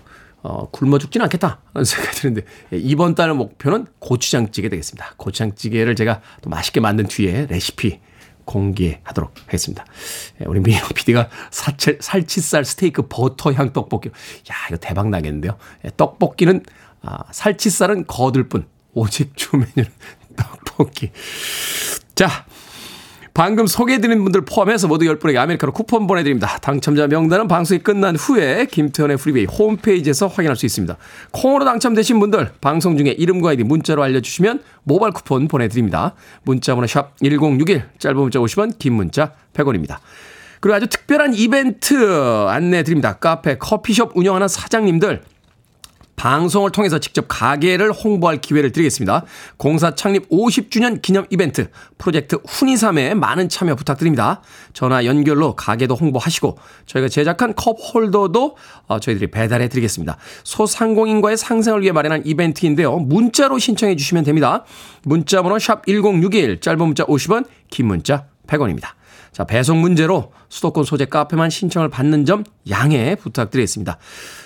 [0.43, 1.61] 어, 굶어 죽지는 않겠다.
[1.73, 2.41] 하는 생각이 드는데,
[2.73, 5.13] 예, 이번 달 목표는 고추장찌개 되겠습니다.
[5.17, 7.99] 고추장찌개를 제가 또 맛있게 만든 뒤에 레시피
[8.45, 9.85] 공개하도록 하겠습니다.
[10.41, 14.09] 예, 우리 미영 PD가 사채, 살치살 스테이크 버터 향 떡볶이.
[14.09, 15.57] 야, 이거 대박 나겠는데요.
[15.85, 16.63] 예, 떡볶이는,
[17.01, 18.67] 아, 살치살은 거들 뿐.
[18.93, 19.89] 오직 주 메뉴는
[20.35, 21.11] 떡볶이.
[22.15, 22.45] 자,
[23.33, 26.57] 방금 소개해드린 분들 포함해서 모두 10분에게 아메리카노 쿠폰 보내드립니다.
[26.61, 30.97] 당첨자 명단은 방송이 끝난 후에 김태현의 프리베이 홈페이지에서 확인할 수 있습니다.
[31.31, 36.13] 콩으로 당첨되신 분들 방송 중에 이름과 아이디 문자로 알려주시면 모바일 쿠폰 보내드립니다.
[36.43, 39.97] 문자번호 샵 1061 짧은 문자 50원 긴 문자 100원입니다.
[40.59, 41.95] 그리고 아주 특별한 이벤트
[42.47, 43.13] 안내 드립니다.
[43.13, 45.21] 카페 커피숍 운영하는 사장님들
[46.21, 49.25] 방송을 통해서 직접 가게를 홍보할 기회를 드리겠습니다.
[49.57, 54.43] 공사 창립 50주년 기념 이벤트 프로젝트 훈이삼에 많은 참여 부탁드립니다.
[54.73, 58.55] 전화 연결로 가게도 홍보하시고 저희가 제작한 컵 홀더도
[58.85, 60.17] 어, 저희들이 배달해 드리겠습니다.
[60.43, 62.97] 소상공인과의 상생을 위해 마련한 이벤트인데요.
[62.97, 64.63] 문자로 신청해 주시면 됩니다.
[65.01, 68.89] 문자 번호 샵 1061 짧은 문자 50원 긴 문자 100원입니다.
[69.31, 73.97] 자, 배송 문제로 수도권 소재 카페만 신청을 받는 점 양해 부탁드리겠습니다.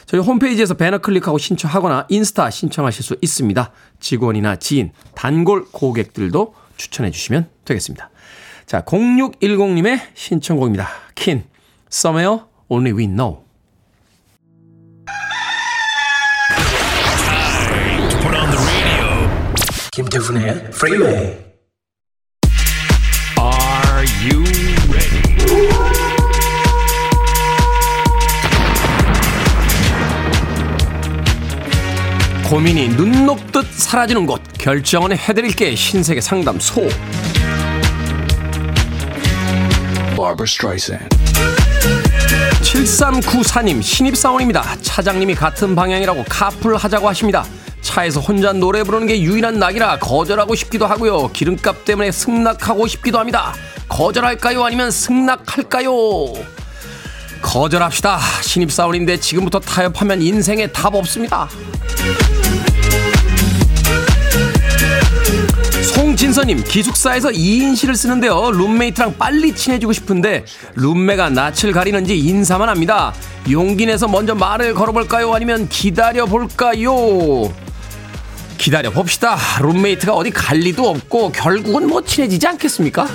[0.06, 3.72] 저희 홈페이지에서 배너 클릭하고 신청하거나 인스타 신청하실 수 있습니다.
[4.00, 8.12] 직원이나 지인, 단골 고객들도 추천해 주시면 되겠습니다.
[8.68, 10.88] 자, 0610님의 신청곡입니다.
[11.16, 11.46] 킨,
[11.92, 13.46] Somewhere Only We Know.
[19.92, 21.46] 김태훈의 프리웨이
[23.40, 24.55] Are you
[32.50, 34.40] 고민이 눈 녹듯 사라지는 곳.
[34.60, 36.82] 결정은 해드릴게 신세계 상담소.
[40.16, 41.10] Barbara Streisand.
[42.62, 44.78] 7394님 신입사원입니다.
[44.84, 47.44] 차장님이 같은 방향이라고 카풀 하자고 하십니다.
[47.82, 51.32] 차에서 혼자 노래 부르는 게 유일한 낙이라 거절하고 싶기도 하고요.
[51.32, 53.56] 기름값 때문에 승낙하고 싶기도 합니다.
[53.90, 54.64] 거절할까요?
[54.64, 55.92] 아니면 승낙할까요?
[57.42, 58.20] 거절합시다.
[58.42, 61.48] 신입사원인데 지금부터 타협하면 인생에 답 없습니다
[65.96, 68.52] 송진서님 기숙사에서 2인실을 쓰는데요.
[68.52, 70.44] 룸메이트랑 빨리 친해지고 싶은데
[70.76, 73.14] 룸메가 낯을 가리는지 인사만 합니다.
[73.50, 75.34] 용기 내서 먼저 말을 걸어볼까요?
[75.34, 77.54] 아니면 기다려볼까요?
[78.58, 79.38] 기다려 봅시다.
[79.62, 83.08] 룸메이트가 어디 갈 리도 없고 결국은 뭐 친해지지 않겠습니까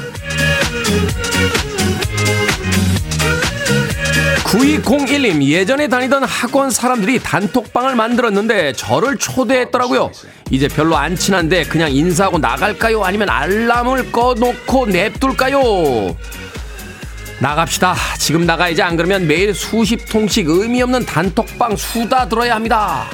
[4.51, 10.11] 9201님 예전에 다니던 학원 사람들이 단톡방을 만들었는데 저를 초대했더라고요.
[10.51, 13.05] 이제 별로 안 친한데 그냥 인사하고 나갈까요?
[13.05, 16.17] 아니면 알람을 꺼놓고 냅둘까요?
[17.39, 17.95] 나갑시다.
[18.19, 18.83] 지금 나가야지.
[18.83, 23.07] 안 그러면 매일 수십 통씩 의미 없는 단톡방 수다 들어야 합니다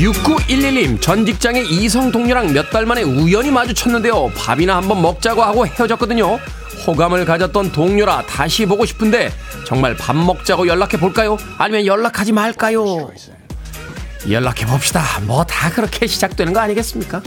[0.00, 4.30] 6911님 전 직장의 이성 동료랑 몇 달 만에 우연히 마주쳤는데요.
[4.36, 6.38] 밥이나 한번 먹자고 하고 헤어졌거든요.
[6.86, 9.30] 호감을 가졌던 동료라 다시 보고 싶은데
[9.66, 11.36] 정말 밥 먹자고 연락해 볼까요?
[11.58, 13.10] 아니면 연락하지 말까요?
[14.30, 15.02] 연락해 봅시다.
[15.26, 17.20] 뭐 다 그렇게 시작되는 거 아니겠습니까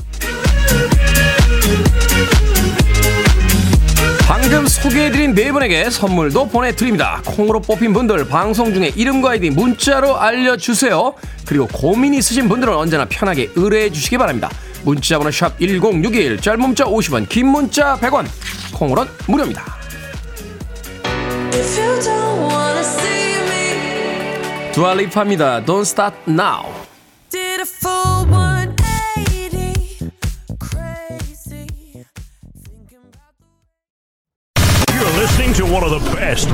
[4.43, 7.21] 방금 소개해드린 네 분에게 선물도 보내드립니다.
[7.25, 11.13] 콩으로 뽑힌 분들 방송 중에 이름과 아이디 문자로 알려주세요.
[11.47, 14.49] 그리고 고민 있으신 분들은 언제나 편하게 의뢰해 주시기 바랍니다.
[14.83, 18.25] 문자번호 샵 1061, 짧은 문자 50원, 긴 문자 100원,
[18.73, 19.63] 콩으로는 무료입니다.
[24.73, 25.63] 두알리파입니다.
[25.63, 26.65] Don't start now.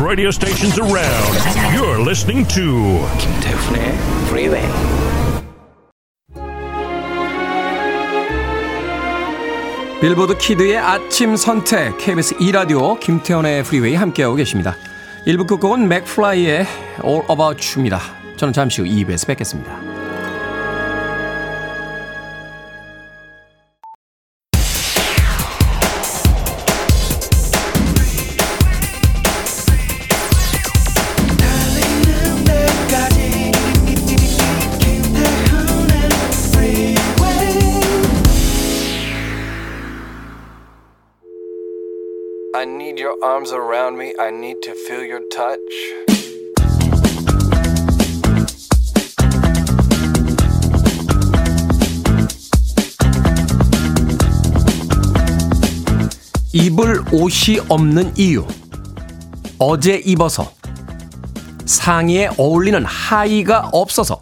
[0.09, 1.37] Radio stations around.
[1.71, 4.63] You're listening to 김태훈의 프리웨이
[10.01, 14.75] 빌보드 Kid의 아침 선택 KBS 2 라디오 김태훈의 프리웨이 함께하고 계십니다.
[15.27, 16.65] 1부 끝곡은 맥플라이의
[17.05, 18.01] All About You입니다.
[18.37, 19.98] 저는 잠시 후 2부에서 뵙겠습니다.
[43.21, 44.13] Arms around me.
[44.19, 45.59] I need to feel your touch.
[56.53, 58.45] 입을 옷이 없는 이유.
[59.59, 60.51] 어제 입어서.
[61.65, 64.19] 상의에 어울리는 하의가 없어서.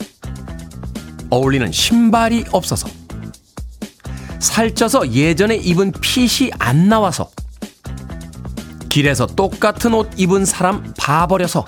[1.29, 2.89] 어울리는 신발이 없어서.
[4.39, 7.29] 살쪄서 예전에 입은 핏이 안 나와서.
[8.97, 11.63] 길에서 똑같은 옷 입은 사람 봐버려서.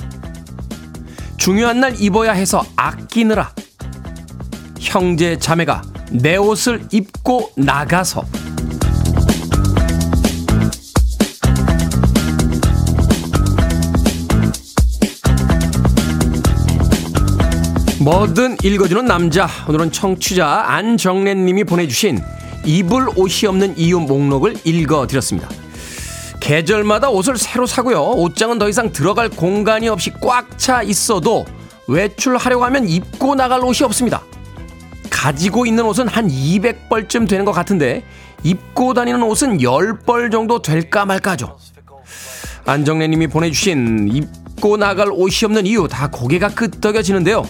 [1.37, 3.53] 중요한 날 입어야 해서 아끼느라.
[4.79, 8.25] 형제 자매가 내 옷을 입고 나가서.
[17.99, 19.47] 뭐든 읽어주는 남자.
[19.67, 22.23] 오늘은 청취자 안정래님이 보내주신
[22.65, 25.68] 입을 옷이 없는 이유 목록을 읽어드렸습니다.
[26.49, 28.01] 계절마다 옷을 새로 사고요.
[28.01, 31.45] 옷장은 더 이상 들어갈 공간이 없이 꽉 차 있어도
[31.87, 34.23] 외출하려고 하면 입고 나갈 옷이 없습니다.
[35.11, 38.03] 가지고 있는 옷은 한 200벌쯤 되는 것 같은데
[38.41, 41.55] 입고 다니는 옷은 10벌 정도 될까 말까죠.
[42.65, 47.47] 안정래 님이 보내주신 입고 나갈 옷이 없는 이유 다 고개가 끄덕여지는데요.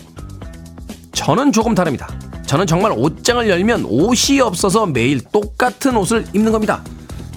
[1.13, 2.09] 저는 조금 다릅니다.
[2.45, 6.83] 저는 정말 옷장을 열면 옷이 없어서 매일 똑같은 옷을 입는 겁니다.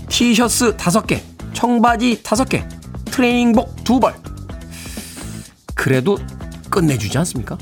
[0.09, 2.67] 티셔츠 5개, 청바지 5개,
[3.07, 4.15] 트레이닝복 2벌.
[5.75, 6.19] 그래도
[6.71, 7.59] 끝내주지 않습니까?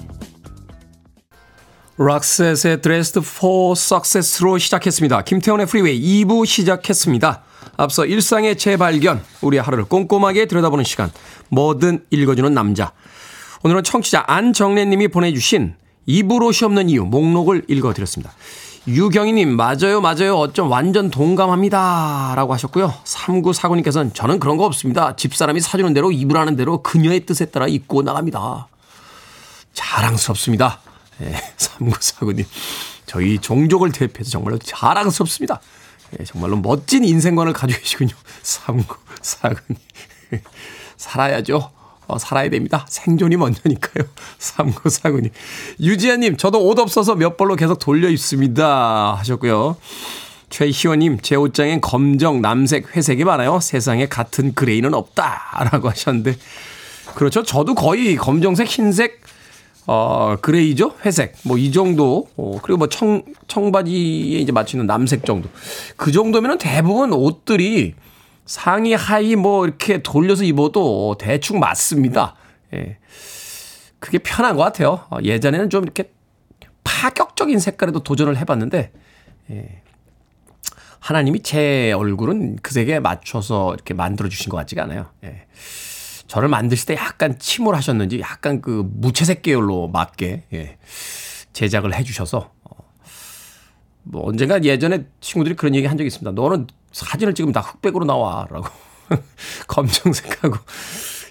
[1.98, 5.22] 록셋의 Dressed for Success로 시작했습니다.
[5.22, 7.42] 김태훈의 프리웨이 2부 시작했습니다.
[7.76, 11.10] 앞서 일상의 재발견, 우리의 하루를 꼼꼼하게 들여다보는 시간,
[11.50, 12.92] 뭐든 읽어주는 남자.
[13.62, 15.74] 오늘은 청취자 안정래님이 보내주신
[16.06, 18.32] 입을 옷이 없는 이유 목록을 읽어드렸습니다.
[18.88, 20.36] 유경희님, 맞아요, 맞아요.
[20.36, 22.32] 어쩜 완전 동감합니다.
[22.34, 22.94] 라고 하셨고요.
[23.04, 25.16] 3949님께서는 저는 그런 거 없습니다.
[25.16, 28.68] 집사람이 사주는 대로 입으라는 대로 그녀의 뜻에 따라 입고 나갑니다.
[29.74, 30.80] 자랑스럽습니다.
[31.22, 32.46] 예, 3949님.
[33.06, 35.60] 저희 종족을 대표해서 정말로 자랑스럽습니다.
[36.18, 38.14] 예, 정말로 멋진 인생관을 가지고 계시군요.
[38.42, 39.76] 3949님.
[40.96, 41.70] 살아야죠.
[42.10, 42.84] 어, 살아야 됩니다.
[42.88, 44.04] 생존이 먼저니까요.
[44.38, 45.30] 3949님.
[45.80, 49.14] 유지아님, 저도 옷 없어서 몇 벌로 계속 돌려 입습니다.
[49.18, 49.76] 하셨고요.
[50.50, 53.60] 최희원님, 제 옷장엔 검정, 남색, 회색이 많아요.
[53.60, 55.68] 세상에 같은 그레이는 없다.
[55.70, 56.34] 라고 하셨는데.
[57.14, 57.44] 그렇죠.
[57.44, 59.20] 저도 거의 검정색, 흰색,
[59.86, 60.94] 어, 그레이죠?
[61.04, 61.36] 회색.
[61.44, 62.28] 뭐 이 정도.
[62.36, 65.48] 어, 그리고 뭐 청, 청바지에 이제 맞추는 남색 정도.
[65.96, 67.94] 그 정도면은 대부분 옷들이
[68.50, 72.34] 상의, 하의 뭐 이렇게 돌려서 입어도 대충 맞습니다.
[72.74, 72.98] 예.
[74.00, 75.06] 그게 편한 것 같아요.
[75.08, 76.10] 어, 예전에는 좀 이렇게
[76.82, 78.90] 파격적인 색깔에도 도전을 해봤는데,
[79.52, 79.82] 예.
[80.98, 85.06] 하나님이 제 얼굴은 그 색에 맞춰서 이렇게 만들어주신 것 같지가 않아요.
[85.22, 85.46] 예.
[86.26, 90.76] 저를 만드실 때 약간 침울하셨는지 약간 그 무채색 계열로 맞게, 예.
[91.52, 92.76] 제작을 해주셔서, 어,
[94.02, 96.32] 뭐 언젠가 예전에 친구들이 그런 얘기 한 적이 있습니다.
[96.32, 98.66] 너는 사진을 찍으면 다 흑백으로 나와라고
[99.68, 100.56] 검정색하고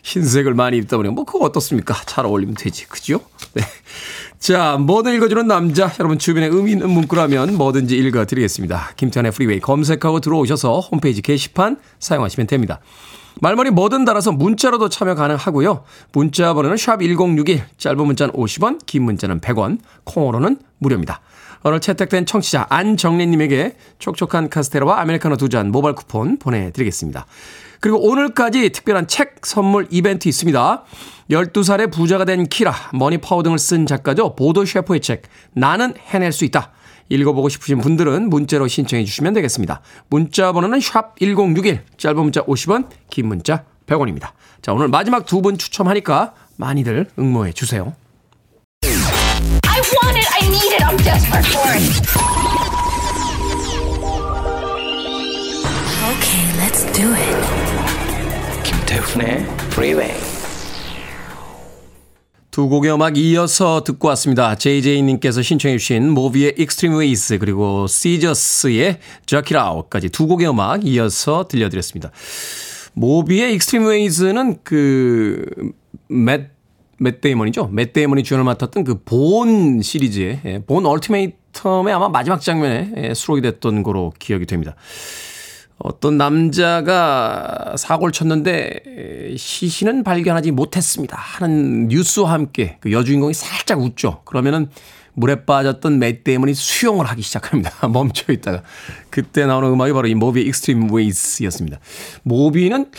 [0.04, 1.93] 흰색을 많이 입다 보니 뭐 그거 어떻습니까?
[2.06, 3.22] 잘 어울리면 되지, 그죠?
[3.54, 3.62] 네.
[4.39, 8.93] 자, 뭐든 읽어주는 남자 여러분 주변에 의미 있는 문구라면 뭐든지 읽어드리겠습니다.
[8.95, 12.80] 김태환의 프리웨이 검색하고 들어오셔서 홈페이지 게시판 사용하시면 됩니다.
[13.41, 15.84] 말머리 뭐든 달아서 문자로도 참여 가능하고요.
[16.12, 21.22] 문자 번호는 샵 1061, 짧은 문자는 50원, 긴 문자는 100원, 콩으로는 무료입니다.
[21.63, 27.26] 오늘 채택된 청취자 안정래님에게 촉촉한 카스테라와 아메리카노 두 잔 모바일 쿠폰 보내드리겠습니다.
[27.82, 30.84] 그리고 오늘까지 특별한 책 선물 이벤트 있습니다.
[31.32, 34.36] 12살에 부자가 된 키라, Money Power 등을 쓴 작가죠.
[34.36, 36.72] 보도 섀퍼의 책, 나는 해낼 수 있다.
[37.10, 39.82] 읽어보고 싶으신 분들은 문자로 신청해 주시면 되겠습니다.
[40.10, 44.30] 문자 번호는 샵 1061, 짧은 문자 50원, 긴 문자 100원입니다.
[44.62, 47.93] 자, 오늘 마지막 두 분 추첨하니까 많이들 응모해 주세요.
[50.49, 50.83] Need it.
[50.83, 51.83] I'm desperate for it.
[56.09, 57.38] Okay, let's do it.
[58.63, 60.13] 김태훈의 Freeway.
[62.49, 64.55] 두 곡의 음악 이어서 듣고 왔습니다.
[64.55, 72.12] JJ님께서 신청해주신 모비의 Extreme Ways 그리고 시저스의 Jack It Out까지 두 곡의 음악 이어서 들려드렸습니다.
[72.93, 75.45] 모비의 Extreme Ways는 그
[76.09, 76.49] 맷,
[76.99, 77.67] 맷 데이먼이죠.
[77.71, 83.41] 맷 데이먼이 주연을 맡았던 그 본 시리즈의 예, Bourne Ultimatum의 아마 마지막 장면에 예, 수록이
[83.41, 84.75] 됐던 거로 기억이 됩니다.
[85.77, 91.15] 어떤 남자가 사고를 쳤는데 시신은 발견하지 못했습니다.
[91.17, 94.21] 하는 뉴스와 함께 그 여주인공이 살짝 웃죠.
[94.25, 94.69] 그러면은
[95.13, 97.71] 물에 빠졌던 맷 데이먼이 수영을 하기 시작합니다.
[97.88, 98.62] 멈춰 있다가
[99.09, 101.79] 그때 나오는 음악이 바로 이 모비의 Extreme Ways였습니다.
[102.23, 102.91] 모비는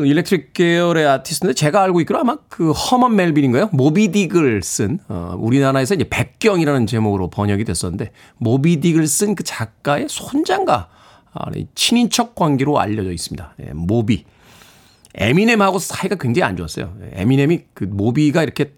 [0.00, 3.68] 그 electric 계열의 아티스트인데 제가 알고 있기로 아마 그 허먼 멜빌인가요?
[3.68, 8.10] 모비딕을 쓴 어, 우리나라에서 이제 백경이라는 제목으로 번역이 됐었는데
[8.40, 10.88] 모비딕을 쓴 그 작가의 손자인가
[11.34, 13.56] 아, 친인척 관계로 알려져 있습니다.
[13.60, 14.24] 예, 모비.
[15.16, 16.94] 에미넴하고 사이가 굉장히 안 좋았어요.
[17.02, 18.72] 예, 에미넴이 그 모비가 이렇게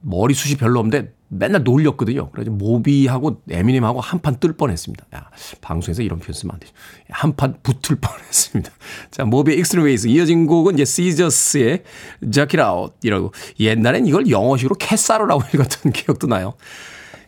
[0.00, 2.30] 머리숱이 별로 없는데 맨날 놀렸거든요.
[2.30, 5.06] 그래서 모비하고 에미넴하고 한판 뜰 뻔했습니다.
[5.14, 6.72] 야, 방송에서 이런 표현 쓰면 안 되죠.
[7.08, 8.70] 한판 붙을 뻔했습니다.
[9.12, 11.84] 자, 모비의 Extreme Ways 이어진 곡은 이제 시저스의
[12.22, 16.54] Out이라고 옛날엔 이걸 영어식으로 캐사로라고 읽었던 기억도 나요.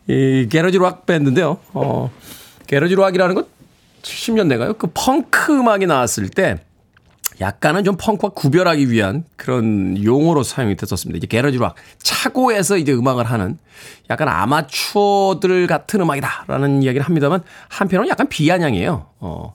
[0.08, 1.58] 이 garage rock 밴드인데요.
[1.72, 2.10] 어,
[2.66, 3.46] garage rock이라는 건
[4.02, 4.78] 70년대가요.
[4.78, 6.58] 그 펑크 음악이 나왔을 때
[7.42, 11.16] 약간은 좀 펑크와 구별하기 위한 그런 용어로 사용이 됐었습니다.
[11.16, 13.58] 이제 garage rock 차고에서 이제 음악을 하는
[14.08, 19.06] 약간 아마추어들 같은 음악이다라는 이야기를 합니다만 한편으로는 약간 비아냥이에요.
[19.20, 19.54] 어.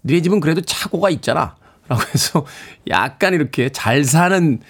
[0.00, 1.56] 너네 집은 그래도 차고가 있잖아.
[1.88, 2.44] 라고 해서
[2.88, 4.60] 약간 이렇게 잘 사는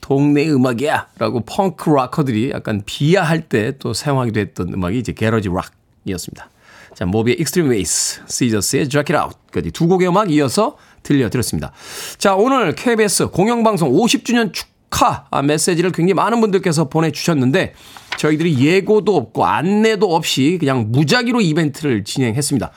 [0.00, 1.08] 동네 음악이야.
[1.18, 6.50] 라고 펑크 락커들이 약간 비하할 때 또 사용하기도 했던 음악이 이제 garage rock이었습니다.
[6.94, 11.72] 자, 모비의 Extreme Ways, 시저스의 Jerk It Out까지 두 곡의 음악 이어서 들려드렸습니다.
[12.18, 17.74] 자, 오늘 KBS 공영방송 50주년 축하 메시지를 굉장히 많은 분들께서 보내주셨는데
[18.16, 22.72] 저희들이 예고도 없고 안내도 없이 그냥 무작위로 이벤트를 진행했습니다.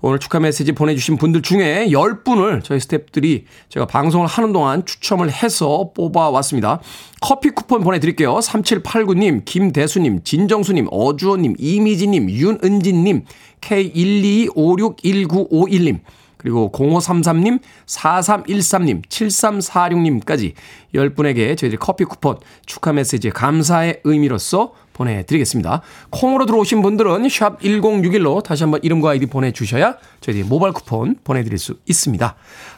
[0.00, 5.90] 오늘 축하 메시지 보내주신 분들 중에 10분을 저희 스탭들이 제가 방송을 하는 동안 추첨을 해서
[5.94, 6.80] 뽑아왔습니다.
[7.20, 8.38] 커피 쿠폰 보내드릴게요.
[8.38, 13.26] 3789님, 김대수님, 진정수님, 어주호님, 이미지님, 윤은진님,
[13.60, 16.00] K1256191님,
[16.40, 20.54] 그리고 0533님, 4313님, 7346님까지
[20.94, 25.82] 10분에게 저희들이 커피 쿠폰 축하 메시지 감사의 의미로서 보내드리겠습니다.
[26.08, 31.76] 콩으로 들어오신 분들은 샵 1061로 다시 한번 이름과 아이디 보내주셔야 저희들이 모바일 쿠폰 보내드릴 수
[31.86, 32.34] 있습니다.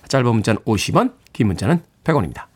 [0.08, 2.46] 짧은 문자는 50원, 긴 문자는 100원입니다.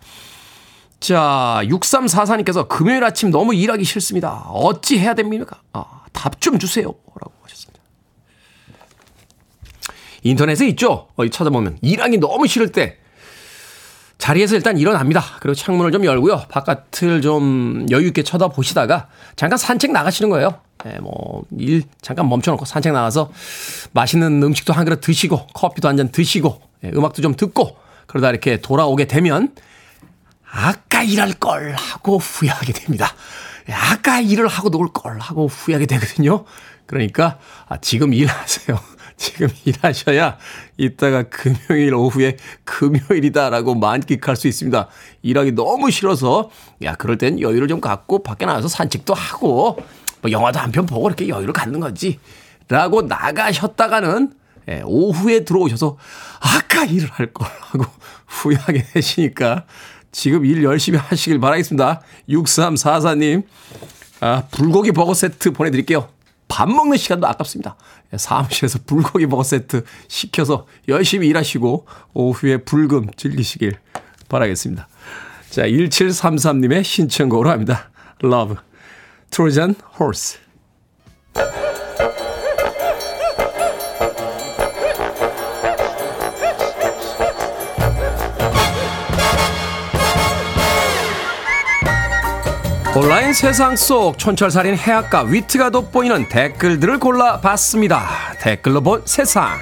[0.98, 4.46] 자, 6344님께서 금요일 아침 너무 일하기 싫습니다.
[4.48, 5.60] 어찌 해야 됩니까?
[5.72, 6.86] 아, 답 좀 주세요.
[7.20, 7.35] 라고.
[10.30, 11.08] 인터넷에 있죠?
[11.16, 11.78] 어디 찾아보면.
[11.82, 12.98] 일하기 너무 싫을 때
[14.18, 15.22] 자리에서 일단 일어납니다.
[15.40, 16.44] 그리고 창문을 좀 열고요.
[16.48, 20.60] 바깥을 좀 여유있게 쳐다보시다가 잠깐 산책 나가시는 거예요.
[20.86, 23.30] 예, 뭐, 일 잠깐 멈춰놓고 산책 나가서
[23.92, 28.60] 맛있는 음식도 한 그릇 드시고, 커피도 한 잔 드시고, 예, 음악도 좀 듣고, 그러다 이렇게
[28.60, 29.54] 돌아오게 되면,
[30.50, 33.12] 아까 일할 걸 하고 후회하게 됩니다.
[33.68, 36.44] 예, 아까 일을 하고 놀 걸 하고 후회하게 되거든요.
[36.86, 38.78] 그러니까, 아, 지금 일하세요.
[39.16, 40.38] 지금 일하셔야
[40.76, 44.88] 이따가 금요일 오후에 금요일이다라고 만끽할 수 있습니다.
[45.22, 46.50] 일하기 너무 싫어서
[46.82, 49.78] 야 그럴 땐 여유를 좀 갖고 밖에 나가서 산책도 하고
[50.22, 52.18] 뭐 영화도 한 편 보고 이렇게 여유를 갖는 거지.
[52.68, 54.32] 라고 나가셨다가는
[54.68, 55.96] 예, 오후에 들어오셔서
[56.40, 57.84] 아까 일을 할 걸 하고
[58.26, 59.64] 후회하게 되시니까
[60.10, 62.00] 지금 일 열심히 하시길 바라겠습니다.
[62.28, 63.44] 6344님,
[64.20, 66.08] 아, 불고기 버거 세트 보내드릴게요.
[66.48, 67.76] 밥 먹는 시간도 아깝습니다.
[68.12, 73.74] 예, 사무실에서 불고기 버거 세트 시켜서 열심히 일하시고 오후에 불금 즐기시길
[74.28, 74.88] 바라겠습니다.
[75.50, 77.90] 자, 1733님의 신청곡으로 합니다.
[78.22, 78.56] Love,
[79.30, 80.38] Trojan Horse.
[92.96, 98.08] 온라인 세상 속 촌철살인 해악과 위트가 돋보이는 댓글들을 골라봤습니다.
[98.40, 99.58] 댓글로 본 세상.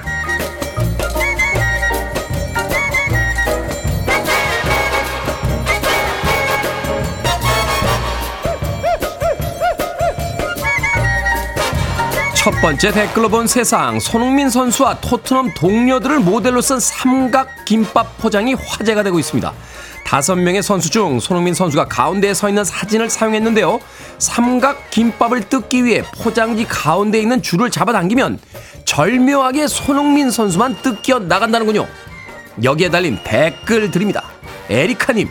[12.35, 13.99] 첫 번째 댓글로 본 세상.
[13.99, 19.51] 손흥민 선수와 토트넘 동료들을 모델로 쓴 삼각 김밥 포장이 화제가 되고 있습니다.
[20.05, 23.79] 다섯 명의 선수 중 손흥민 선수가 가운데에 서 있는 사진을 사용했는데요.
[24.19, 28.39] 삼각 김밥을 뜯기 위해 포장지 가운데에 있는 줄을 잡아당기면
[28.85, 31.87] 절묘하게 손흥민 선수만 뜯겨 나간다는군요.
[32.63, 34.23] 여기에 달린 댓글 드립니다.
[34.69, 35.27] 에리카님,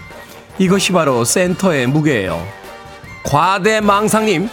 [0.59, 2.45] 이것이 바로 센터의 무게예요.
[3.23, 4.51] 과대망상님,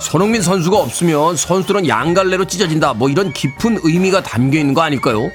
[0.00, 2.94] 손흥민 선수가 없으면 선수들은 양갈래로 찢어진다.
[2.94, 5.30] 뭐 이런 깊은 의미가 담겨 있는 거 아닐까요?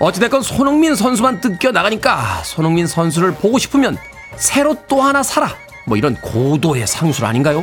[0.00, 3.98] 어찌됐건 손흥민 선수만 뜯겨 나가니까 손흥민 선수를 보고 싶으면
[4.36, 5.50] 새로 또 하나 사라.
[5.86, 7.62] 뭐 이런 고도의 상술 아닌가요?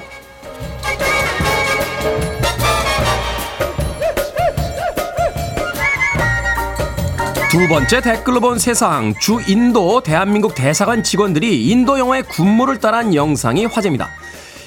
[7.49, 13.65] 두 번째 댓글로 본 세상 주 인도 대한민국 대사관 직원들이 인도 영화의 군무를 따라한 영상이
[13.65, 14.09] 화제입니다.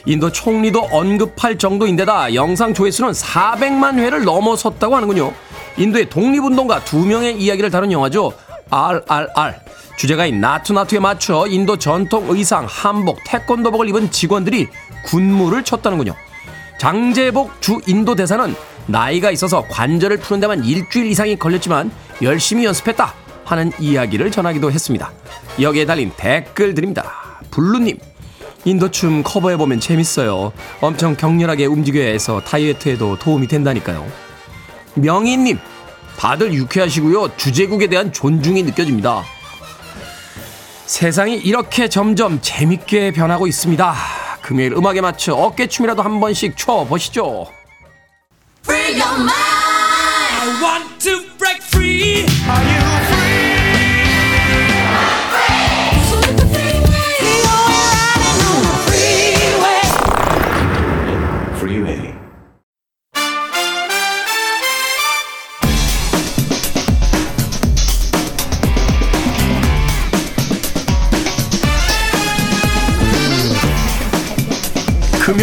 [0.07, 5.33] 인도 총리도 언급할 정도인데다 영상 조회수는 400만 회를 넘어섰다고 하는군요.
[5.77, 8.33] 인도의 독립운동가 두 명의 이야기를 다룬 영화죠.
[8.71, 9.55] RRR.
[9.97, 14.69] 주제가인 나투나투에 맞춰 인도 전통 의상, 한복, 태권도복을 입은 직원들이
[15.05, 16.15] 군무를 쳤다는군요.
[16.79, 18.55] 장재복 주 인도 대사는
[18.87, 21.91] 나이가 있어서 관절을 푸는 데만 일주일 이상이 걸렸지만
[22.23, 23.13] 열심히 연습했다
[23.45, 25.13] 하는 이야기를 전하기도 했습니다.
[25.61, 27.05] 여기에 달린 댓글들입니다.
[27.51, 27.99] 블루님,
[28.65, 30.53] 인도춤 커버해보면 재밌어요.
[30.81, 34.30] 엄청 격렬하게 움직여야 해서 다이어트에도 도움이 된다니까요.
[34.95, 35.59] 명희님,
[36.17, 37.37] 다들 유쾌하시고요.
[37.37, 39.25] 주제국에 대한 존중이 느껴집니다.
[40.87, 43.95] 세상이 이렇게 점점 재밌게 변하고 있습니다.
[44.43, 47.47] 금요일 음악에 맞춰 어깨춤이라도 한 번씩 춰보시죠.
[48.65, 49.41] Free your mind.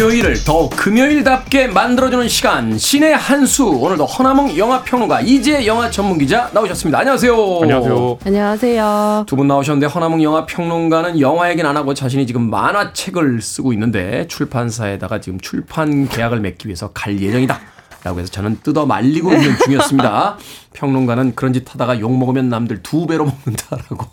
[0.02, 7.00] 금요일을 더욱 금요일답게 만들어주는 시간 신의 한수 오늘도 허나몽 영화평론가 이재 영화 전문기자 나오셨습니다.
[7.00, 7.34] 안녕하세요.
[7.62, 8.18] 안녕하세요.
[8.24, 9.24] 안녕하세요.
[9.26, 15.20] 두 분 나오셨는데 허나몽 영화평론가는 영화 얘기는 안 하고 자신이 지금 만화책을 쓰고 있는데 출판사에다가
[15.20, 17.58] 지금 출판 계약을 맺기 위해서 갈 예정이다.
[18.04, 20.36] 라고 해서 저는 뜯어 말리고 있는 중이었습니다.
[20.74, 24.06] 평론가는 그런 짓 하다가 욕 먹으면 남들 두 배로 먹는다라고.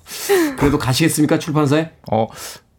[0.57, 1.91] 그래도 가시겠습니까 출판사에?
[2.11, 2.25] 어,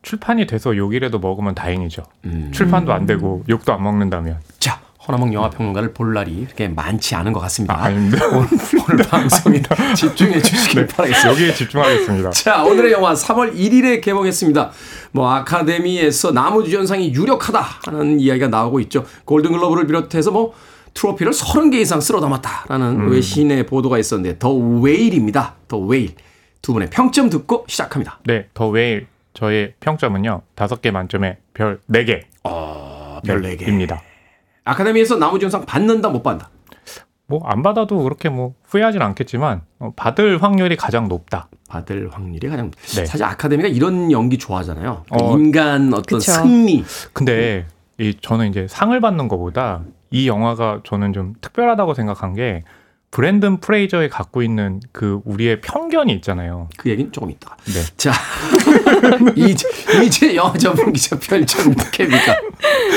[0.06, 2.04] 출판이 돼서 욕이라도 먹으면 다행이죠.
[2.52, 4.38] 출판도 안 되고 욕도 안 먹는다면.
[4.60, 7.76] 자, 허나몽 영화평론가를 볼 날이 그렇게 많지 않은 것 같습니다.
[7.76, 8.46] 아, 닙니다 오늘,
[8.88, 9.60] 오늘 방송에
[9.96, 11.28] 집중해 주시길 바라겠습니다.
[11.28, 12.30] 여기에 집중하겠습니다.
[12.30, 14.70] 자, 오늘의 영화 3월 1일에 개봉했습니다.
[15.10, 19.04] 뭐 아카데미에서 나무주연상이 유력하다 하는 이야기가 나오고 있죠.
[19.24, 20.54] 골든글러브를 비롯해서 뭐
[20.94, 25.56] 트로피를 30개 이상 쓸어 담았다라는 외신의 보도가 있었는데 더 웨일입니다.
[25.66, 26.14] 더 웨일.
[26.62, 28.20] 두 분의 평점 듣고 시작합니다.
[28.24, 30.40] 네, 더 웨일 저의 평점은요.
[30.54, 32.22] 다섯 개 만점에 별 네 개.
[32.44, 33.68] 어, 별 4개.
[33.68, 34.00] 입니다.
[34.64, 36.50] 아카데미에서 나무주연상 받는다 못 받는다.
[37.28, 41.48] 뭐 안 받아도 그렇게 뭐 후회하진 않겠지만 어, 받을 확률이 가장 높다.
[41.68, 43.04] 받을 확률이 가장 네.
[43.04, 45.04] 사실 아카데미가 이런 연기 좋아하잖아요.
[45.10, 46.32] 그 어, 인간 어떤 그쵸.
[46.32, 46.84] 승리.
[47.12, 47.66] 근데
[47.98, 52.62] 이 저는 이제 상을 받는 것보다 이 영화가 저는 좀 특별하다고 생각한 게
[53.10, 56.68] 브랜든 프레이저에 갖고 있는 그 우리의 편견이 있잖아요.
[56.76, 57.56] 그 얘기는 조금 있다가.
[57.64, 57.82] 네.
[57.96, 58.12] 자,
[59.34, 59.66] 이제,
[60.04, 62.36] 이제 영화 전문 기자 별점 몇 개입니까?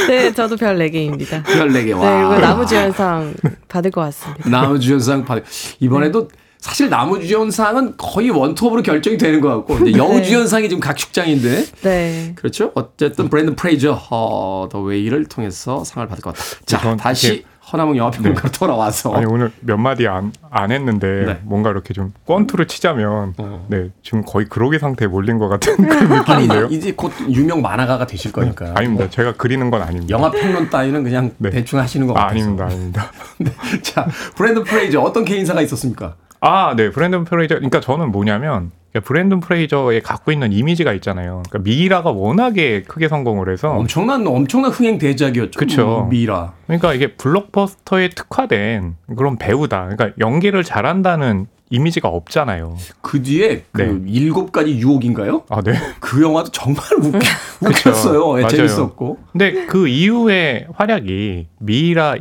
[0.07, 1.43] 네, 저도 별 4개입니다.
[1.45, 1.85] 별 4개.
[1.85, 2.29] 네, 와.
[2.29, 3.33] 그리고 남우주연상
[3.69, 4.49] 받을 것 같습니다.
[4.49, 5.43] 남우주연상 받
[5.79, 6.27] 이번에도
[6.59, 12.33] 사실 남우주연상은 거의 원톱으로 결정이 되는 것 같고 이제 여우주연상이 지금 각축장인데 네.
[12.35, 12.73] 그렇죠.
[12.75, 16.45] 어쨌든 브랜든 프레이저 어, The Whale을 통해서 상을 받을 것 같다.
[16.65, 21.39] 자, 전 다시 허나몽 영화평론가로 돌아와서 아니 오늘 몇 마디 안, 안 했는데 네.
[21.43, 23.65] 뭔가 이렇게 좀 권투를 치자면 어.
[23.69, 26.65] 네 지금 거의 그로기 상태에 몰린 것 같은 그런 아니 느낌인데요.
[26.71, 28.73] 이제 곧 유명 만화가가 되실 거니까요.
[28.75, 29.09] 아닙니다.
[29.09, 30.09] 제가 그리는 건 아닙니다.
[30.09, 31.49] 영화 평론 따위는 그냥 네.
[31.49, 32.35] 대충 하시는 것 아, 같아서.
[32.35, 33.11] 아닙니다, 아닙니다.
[33.37, 33.51] 네.
[33.81, 36.15] 자, 브랜든 프레이저 어떤 개인사가 있었습니까?
[36.41, 37.55] 아, 네, 브랜든 프레이저.
[37.55, 41.43] 그러니까 저는 뭐냐면 그러니까 브랜든 프레이저에 갖고 있는 이미지가 있잖아요.
[41.49, 45.59] 그러니까 미라가 워낙에 크게 성공을 해서 엄청난 엄청난 흥행 대작이었죠.
[45.59, 46.07] 그쵸.
[46.09, 46.53] 미라.
[46.65, 49.89] 그러니까 이게 블록버스터에 특화된 그런 배우다.
[49.89, 52.75] 그러니까 연기를 잘한다는 이미지가 없잖아요.
[53.01, 54.11] 그 뒤에 그 네.
[54.11, 55.43] 일곱 가지 유혹인가요?
[55.49, 55.73] 아, 네.
[55.99, 57.11] 그 영화도 정말 웃,
[57.63, 57.89] 그쵸.
[57.89, 58.37] 웃겼어요.
[58.39, 58.47] 예, 맞아요.
[58.47, 59.19] 재밌었고.
[59.31, 62.15] 근데 그 이후의 활약이 미이라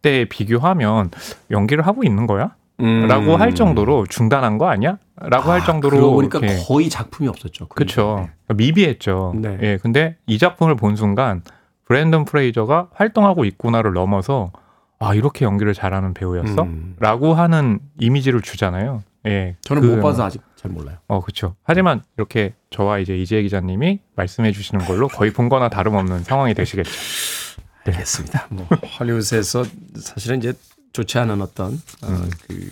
[0.00, 1.10] 때 비교하면
[1.50, 2.54] 연기를 하고 있는 거야?
[3.08, 4.98] 라고 할 정도로 중단한 거 아니야?
[5.16, 6.24] 라고 할 정도로 음.
[6.24, 7.68] 이렇게 거의 작품이 없었죠.
[7.68, 8.26] 그 그렇죠.
[8.48, 8.56] 이후에.
[8.56, 9.34] 미비했죠.
[9.36, 9.58] 네.
[9.62, 11.42] 예, 근데 이 작품을 본 순간
[11.84, 14.52] 브랜든 프레이저가 활동하고 있구나를 넘어서
[14.98, 16.62] 아 이렇게 연기를 잘하는 배우였어?
[16.62, 16.96] 음.
[17.00, 19.02] 라고 하는 이미지를 주잖아요.
[19.26, 20.24] 예, 저는 그 못 봐서.
[20.24, 20.96] 아직 잘 몰라요.
[21.08, 21.54] 어, 그렇죠.
[21.62, 26.90] 하지만 이렇게 저와 이제 이재 기자님이 말씀해 주시는 걸로 거의 본 거나 다름없는 상황이 되시겠죠.
[27.86, 28.46] 알겠습니다.
[28.50, 28.66] 뭐
[29.00, 29.64] 헐리우드에서
[29.96, 30.52] 사실은 이제
[30.92, 32.70] 좋지 않은 어떤 어, 그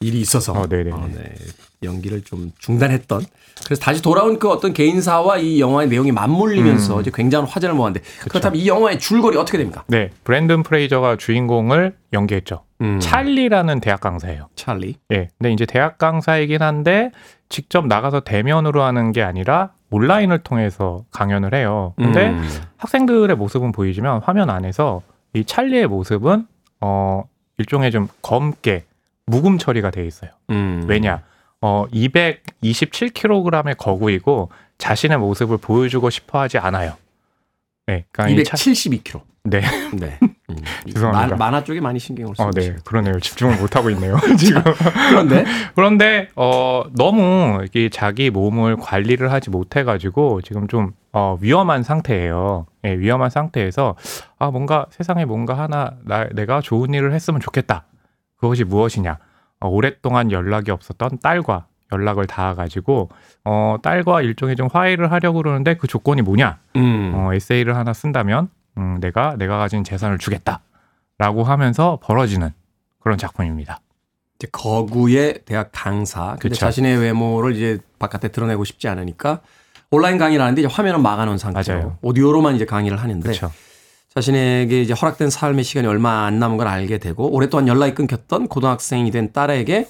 [0.00, 0.60] 일이 있어서 어.
[0.60, 1.34] 어, 네.
[1.82, 3.24] 연기를 좀 중단했던
[3.64, 8.60] 그래서 다시 돌아온 그 어떤 개인사와 이 영화의 내용이 맞물리면서 이제 굉장한 화제를 모았는데 그렇다면
[8.60, 9.84] 이 영화의 줄거리 어떻게 됩니까?
[9.88, 12.64] 네, 브랜든 프레이저가 주인공을 연기했죠.
[12.80, 13.00] 음.
[13.00, 14.48] 찰리라는 대학 강사예요.
[14.54, 14.96] 찰리.
[15.12, 15.28] 예.
[15.38, 17.10] 근데 이제 대학 강사이긴 한데
[17.48, 21.94] 직접 나가서 대면으로 하는 게 아니라 온라인을 통해서 강연을 해요.
[21.96, 22.48] 근데 음.
[22.76, 25.02] 학생들의 모습은 보이지만 화면 안에서
[25.34, 26.46] 이 찰리의 모습은
[26.80, 27.24] 어
[27.58, 28.84] 일종의 좀 검게
[29.26, 30.30] 묵음 처리가 돼 있어요.
[30.50, 30.84] 음.
[30.86, 31.22] 왜냐?
[31.60, 36.94] 어 227kg의 거구이고 자신의 모습을 보여주고 싶어 하지 않아요.
[37.86, 38.04] 네.
[38.12, 39.20] 그러니까 이 차- 272kg.
[39.44, 39.62] 네.
[39.94, 40.18] 네.
[40.50, 40.56] 음.
[40.86, 41.28] 죄송합니다.
[41.28, 42.62] 만, 만화 쪽에 많이 신경을 쓰고 어, 네.
[42.64, 42.76] 있어요.
[42.84, 43.18] 그러네요.
[43.18, 44.16] 집중을 못 하고 있네요.
[44.38, 44.62] 지금.
[45.10, 45.44] 그런데
[45.74, 52.66] 그런데 어 너무 이게 자기 몸을 관리를 하지 못해 가지고 지금 좀 어, 위험한 상태예요.
[52.84, 53.96] 예, 위험한 상태에서
[54.38, 57.84] 아 뭔가 세상에 뭔가 하나 나, 내가 좋은 일을 했으면 좋겠다.
[58.36, 59.18] 그것이 무엇이냐?
[59.60, 63.08] 어, 오랫동안 연락이 없었던 딸과 연락을 닿아 가지고
[63.44, 66.58] 어 딸과 일종의 좀 화해를 하려고 그러는데 그 조건이 뭐냐?
[66.76, 67.12] 음.
[67.14, 72.50] 어, 에세이를 하나 쓴다면 음, 내가 내가 가진 재산을 주겠다라고 하면서 벌어지는
[73.00, 73.80] 그런 작품입니다.
[74.38, 76.30] 이제 거구의 대학 강사.
[76.32, 76.60] 근데 그쵸.
[76.60, 79.40] 자신의 외모를 이제 바깥에 드러내고 싶지 않으니까
[79.90, 81.98] 온라인 강의를 하는데 이제 화면은 막아놓은 상태로 맞아요.
[82.02, 83.50] 오디오로만 이제 강의를 하는데 그렇죠.
[84.14, 89.10] 자신에게 이제 허락된 삶의 시간이 얼마 안 남은 걸 알게 되고 오랫동안 연락이 끊겼던 고등학생이
[89.10, 89.86] 된 딸에게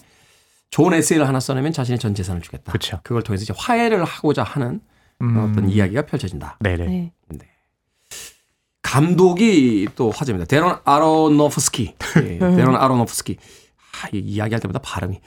[0.71, 2.73] 좋은 에세이를 하나 써내면 자신의 전 재산을 주겠다.
[2.73, 3.01] 그쵸.
[3.03, 4.81] 그걸 통해서 이제 화해를 하고자 하는
[5.23, 6.59] 음, 어떤 이야기가 펼쳐진다.
[6.61, 6.87] 네네.
[6.87, 7.13] 네.
[8.83, 10.47] 감독이 또 화제입니다.
[10.47, 11.95] 데런 아로노프스키.
[12.25, 13.37] 예, 데런 아로노프스키.
[13.37, 15.21] 아, 이 이야기할 때마다 발음이.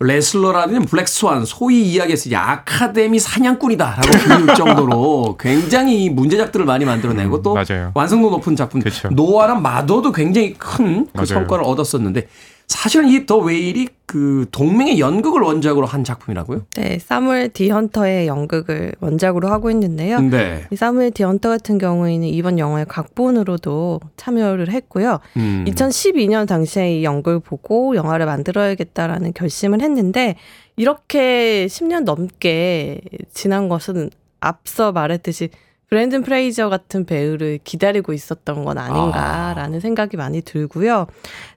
[0.00, 7.92] 레슬러라든지 블랙스완 소위 이야기해서 이제 아카데미 사냥꾼이다라고 불릴 정도로 굉장히 문제작들을 많이 만들어내고 또 맞아요.
[7.94, 9.08] 완성도 높은 작품 그쵸.
[9.10, 11.24] 노아랑 마더도 굉장히 큰 그.
[11.24, 12.26] 성과를 얻었었는데
[12.66, 16.66] 사실은 이 더 웨일이 그 동명의 연극을 원작으로 한 작품이라고요?
[16.76, 20.20] 네, 사무엘 디 헌터의 연극을 원작으로 하고 있는데요.
[20.20, 20.64] 네.
[20.70, 25.20] 이 사무엘 디 헌터 같은 경우에는 이번 영화의 각본으로도 참여를 했고요.
[25.36, 25.64] 음.
[25.68, 30.36] 2012년 당시에 이 연극을 보고 영화를 만들어야겠다라는 결심을 했는데
[30.76, 33.00] 이렇게 10년 넘게
[33.32, 34.10] 지난 것은
[34.40, 35.48] 앞서 말했듯이
[35.88, 41.06] 브랜든 프레이저 같은 배우를 기다리고 있었던 건 아닌가라는 생각이 많이 들고요.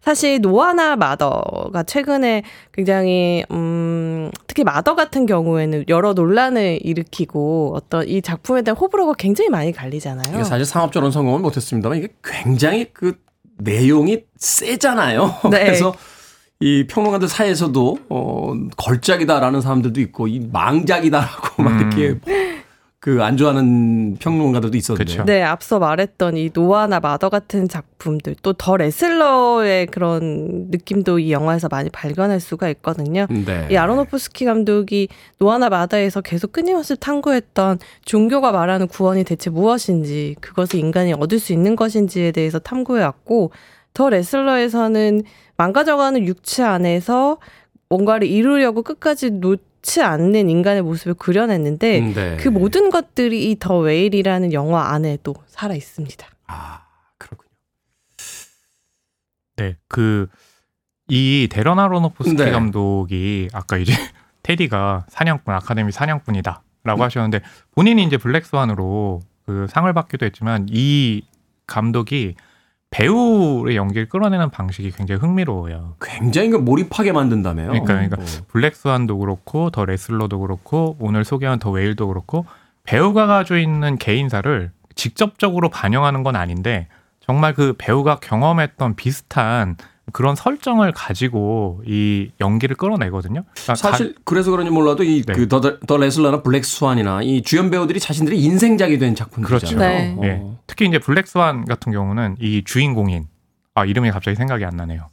[0.02, 8.22] 사실 노아나 마더가 최근에 굉장히 음 특히 마더 같은 경우에는 여러 논란을 일으키고 어떤 이
[8.22, 10.36] 작품에 대한 호불호가 굉장히 많이 갈리잖아요.
[10.36, 13.18] 이게 사실 상업적으로는 성공을 못했습니다만 이게 굉장히 그
[13.58, 15.36] 내용이 세잖아요.
[15.50, 15.66] 네.
[15.66, 15.96] 그래서
[16.60, 21.92] 이 평론가들 사이에서도 어 걸작이다라는 사람들도 있고 이 망작이다라고 막 음.
[21.92, 22.20] 이렇게
[23.00, 25.12] 그 안 좋아하는 평론가들도 있었는데.
[25.12, 25.24] 그쵸.
[25.26, 31.68] 네, 앞서 말했던 이 노아나 마더 같은 작품들 또 더 레슬러의 그런 느낌도 이 영화에서
[31.70, 33.28] 많이 발견할 수가 있거든요.
[33.30, 33.68] 네.
[33.70, 41.14] 이 아로노프스키 감독이 노아나 마더에서 계속 끊임없이 탐구했던 종교가 말하는 구원이 대체 무엇인지 그것을 인간이
[41.14, 43.52] 얻을 수 있는 것인지에 대해서 탐구해 왔고
[43.94, 45.22] 더 레슬러에서는
[45.56, 47.38] 망가져가는 육체 안에서
[47.90, 49.30] 뭔가를 이루려고 끝까지
[49.88, 52.38] 놓지 않는 인간의 모습을 그려냈는데 네.
[52.38, 56.28] 그 모든 것들이 이 더 웨일이라는 영화 안에도 살아 있습니다.
[56.48, 56.82] 아,
[57.18, 57.50] 그렇군요.
[59.56, 60.28] 네, 그,
[61.08, 62.52] 이 데런 아로노프스키 네.
[62.52, 63.94] 감독이 아까 이제
[64.44, 66.62] 테디가 사냥꾼, 아카데미 사냥꾼이다.
[66.64, 66.68] 음.
[66.84, 71.24] 라고 하셨는데 본인이 이제 블랙스완으로 그 상을 받기도 했지만 이
[71.66, 72.36] 감독이
[72.90, 75.96] 배우의 연기를 끌어내는 방식이 굉장히 흥미로워요.
[76.02, 77.68] 굉장히 그 몰입하게 만든다며요.
[77.68, 78.26] 그러니까, 그러니까 어.
[78.48, 82.46] 블랙스완도 그렇고 더 레슬러도 그렇고 오늘 소개한 더 웨일도 그렇고
[82.84, 86.88] 배우가 가지고 있는 개인사를 직접적으로 반영하는 건 아닌데
[87.20, 89.76] 정말 그 배우가 경험했던 비슷한
[90.14, 93.44] 그런 설정을 가지고 이 연기를 끌어내거든요.
[93.54, 95.18] 그러니까 사실 그래서 그런지 몰라도 네.
[95.18, 99.78] 이그더 더 레슬러나 블랙 스완이나 이 주연 배우들이 자신들의 인생작이 된 작품들이잖아요.
[99.78, 99.78] 그렇죠.
[99.78, 100.16] 네.
[100.18, 100.24] 어.
[100.24, 100.58] 예.
[100.66, 103.28] 특히 이제 블랙 스완 같은 경우는 이 주인공인
[103.76, 105.10] 아 이름이 갑자기 생각이 안 나네요.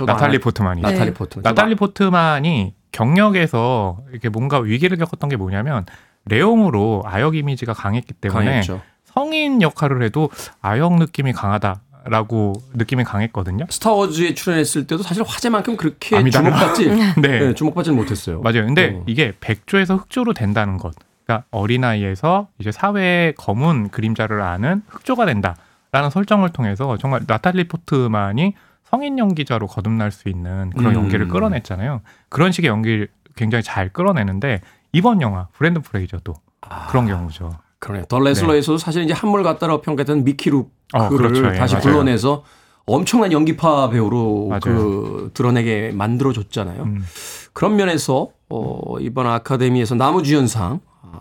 [0.00, 0.40] 나탈리 알아요.
[0.40, 0.88] 포트만이죠.
[0.88, 1.14] 나탈리 네.
[1.14, 1.42] 포트만.
[1.42, 5.84] 나탈리 포트만이 경력에서 이렇게 뭔가 위기를 겪었던 게 뭐냐면
[6.24, 8.80] 레옹으로 아역 이미지가 강했기 때문에 강했죠.
[9.04, 10.30] 성인 역할을 해도
[10.62, 13.66] 아역 느낌이 강하다 라고 느낌이 강했거든요.
[13.68, 16.50] 스타워즈에 출연했을 때도 사실 화제만큼 그렇게 아미달라.
[16.50, 16.88] 주목받지
[17.20, 17.38] 네.
[17.38, 18.40] 네, 주목받지는 못했어요.
[18.40, 18.66] 맞아요.
[18.66, 19.04] 근데 어.
[19.06, 20.94] 이게 백조에서 흑조로 된다는 것.
[21.24, 29.18] 그러니까 어린아이에서 이제 사회의 검은 그림자를 아는 흑조가 된다라는 설정을 통해서 정말 나탈리 포트만이 성인
[29.18, 31.02] 연기자로 거듭날 수 있는 그런 음.
[31.02, 32.02] 연기를 끌어냈잖아요.
[32.28, 34.60] 그런 식의 연기를 굉장히 잘 끌어내는데
[34.92, 37.50] 이번 영화 브랜드 프레이저도 아, 그런 경우죠.
[37.82, 38.04] 그러네요.
[38.06, 41.44] 더 레슬러에서도 사실 이제 한물 갖다라 평가했던 미키 루크를 어, 그렇죠.
[41.48, 41.82] 예, 다시 맞아요.
[41.82, 42.44] 불러내서
[42.86, 44.60] 엄청난 연기파 배우로 맞아요.
[44.62, 46.82] 그 드러내게 만들어줬잖아요.
[46.84, 47.04] 음.
[47.52, 51.20] 그런 면에서 어, 이번 아카데미에서 나무주연상 아,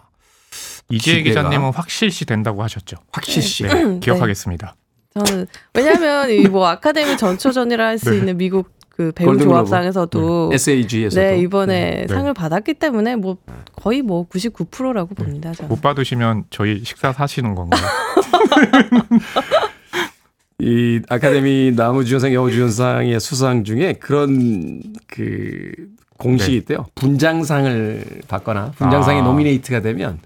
[0.89, 1.41] 이지혜 기대가.
[1.49, 2.97] 기자님은 확실시 된다고 하셨죠.
[3.11, 4.75] 확실시 네, 기억하겠습니다.
[5.15, 8.69] 저는 왜냐하면 이 뭐 아카데미 전초전이라 할 수 있는 미국
[9.01, 9.35] 그 배우.
[9.35, 12.07] 조합상에서도 SAG에서도 네 이번에 네.
[12.07, 13.37] 상을 받았기 때문에 뭐
[13.75, 15.51] 거의 뭐 99%라고 봅니다.
[15.53, 15.69] 저는.
[15.69, 17.81] 못 받으시면 저희 식사 사시는 건가요?
[20.59, 25.71] 이 아카데미 나무주연상 여우주연상의 수상 중에 그런 그
[26.19, 26.57] 공식이 네.
[26.57, 26.85] 있대요.
[26.93, 29.23] 분장상을 받거나 분장상에 아.
[29.23, 30.19] 노미네이트가 되면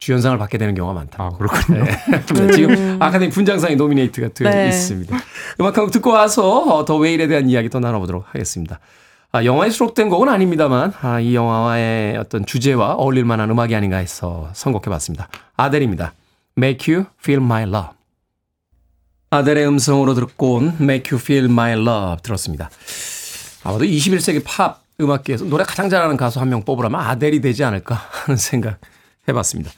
[0.00, 1.24] 주연상을 받게 되는 경우가 많다.
[1.24, 1.84] 아 그렇군요.
[1.84, 4.68] 네, 지금 아카데미 분장상에 노미네이트가 되어 네.
[4.68, 5.16] 있습니다.
[5.60, 8.80] 음악 한곡 듣고 와서 어, 더 웨일에 대한 이야기 더 나눠보도록 하겠습니다.
[9.32, 14.48] 아, 영화에 수록된 곡은 아닙니다만 아, 이 영화의 어떤 주제와 어울릴 만한 음악이 아닌가 해서
[14.54, 15.28] 선곡해봤습니다.
[15.56, 16.14] 아델입니다.
[16.58, 17.90] Make You Feel My Love.
[19.28, 22.70] 아델의 음성으로 듣고 온 Make You Feel My Love 들었습니다.
[23.62, 28.36] 아마도 21세기 팝 음악계에서 노래 가장 잘하는 가수 한 명 뽑으라면 아델이 되지 않을까 하는
[28.38, 28.78] 생각
[29.30, 29.70] 해봤습니다.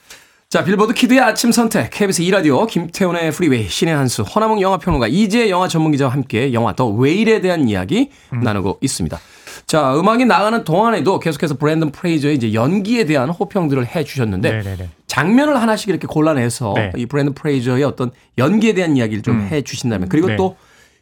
[0.53, 5.67] 자, 빌보드 키드의 아침 선택, KBS 2라디오, 김태훈의 프리웨이, 신의 한수, 허나몽 영화평론가, 이재 영화
[5.67, 9.19] 전문기자와 함께 영화 더 웨일에 대한 이야기 나누고 있습니다.
[9.65, 14.89] 자, 음악이 나가는 동안에도 계속해서 브랜든 프레이저의 이제 연기에 대한 호평들을 해 주셨는데, 네네네.
[15.07, 16.91] 장면을 하나씩 이렇게 골라내서 네.
[16.97, 19.47] 이 브랜든 프레이저의 어떤 연기에 대한 이야기를 좀 음.
[19.47, 20.35] 해 주신다면, 그리고 네.
[20.35, 20.55] 또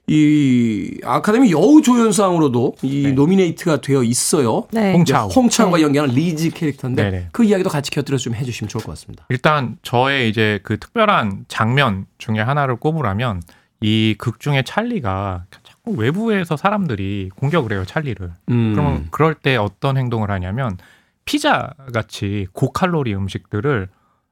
[0.08, 3.12] 이 아카데미 여우 조연상으로도 이 네.
[3.14, 4.68] 노미네이트가 되어 있어요.
[4.72, 4.94] 네.
[4.94, 5.30] 홍차우.
[5.30, 7.28] 홍차우가 연기하는 리즈 캐릭터인데 네네.
[7.32, 9.26] 그 이야기도 같이 곁들여서 좀 해주시면 좋을 것 같습니다.
[9.30, 13.42] 일단 저의 이제 그 특별한 장면 중에 하나를 꼽으라면
[13.82, 15.46] 이 극 중에 찰리가
[15.86, 18.32] 외부에서 사람들이 공격을 해요 찰리를.
[18.50, 18.74] 음.
[18.74, 20.78] 그러면 그럴 때 어떤 행동을 하냐면
[21.26, 23.88] 피자 같이 고칼로리 음식들을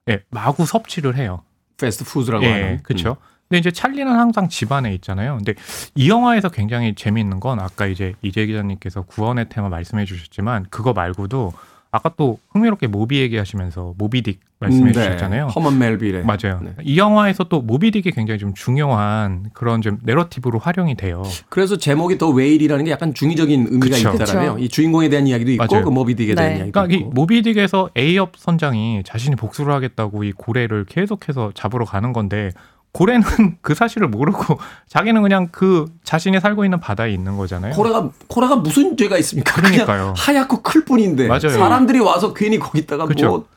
[0.10, 1.42] 예, 마구 섭취를 해요.
[1.80, 2.80] 패스트푸드라고 예, 하는.
[2.84, 3.18] 그렇죠.
[3.50, 5.38] 근데 이제 찰리는 항상 집안에 있잖아요.
[5.38, 5.56] 근데
[5.96, 11.54] 이 영화에서 굉장히 재미있는 건 아까 이제 이재 기자님께서 구원의 테마 말씀해 주셨지만 그거 말고도
[11.92, 15.04] 아까 또 흥미롭게 모비 얘기하시면서 모비딕 말씀해 음, 네.
[15.04, 15.48] 주셨잖아요.
[15.48, 16.24] 허먼 멜빌의.
[16.26, 16.60] 맞아요.
[16.62, 16.74] 네.
[16.84, 21.24] 이 영화에서 또 모비딕이 굉장히 좀 중요한 그런 좀 내러티브로 활용이 돼요.
[21.50, 24.14] 그래서 제목이 더 웨일이라는 게 약간 중의적인 의미가 그쵸.
[24.14, 24.64] 있다라며 그쵸.
[24.64, 25.84] 이 주인공에 대한 이야기도 있고 맞아요.
[25.84, 26.58] 그 모비딕에 대한 네.
[26.60, 27.14] 이야기도 그러니까 이 있고.
[27.16, 32.52] 모비딕에서 에이헙 선장이 자신이 복수를 하겠다고 이 고래를 계속해서 잡으러 가는 건데
[32.92, 33.22] 고래는
[33.62, 37.74] 그 사실을 모르고 자기는 그냥 그 자신이 살고 있는 바다에 있는 거잖아요.
[37.74, 39.54] 코라가 코라가 무슨 죄가 있습니까?
[39.54, 40.14] 그러니까요.
[40.18, 41.50] 하얗고 클 뿐인데 맞아요.
[41.50, 43.28] 사람들이 와서 괜히 거기다가 그쵸.
[43.28, 43.48] 뭐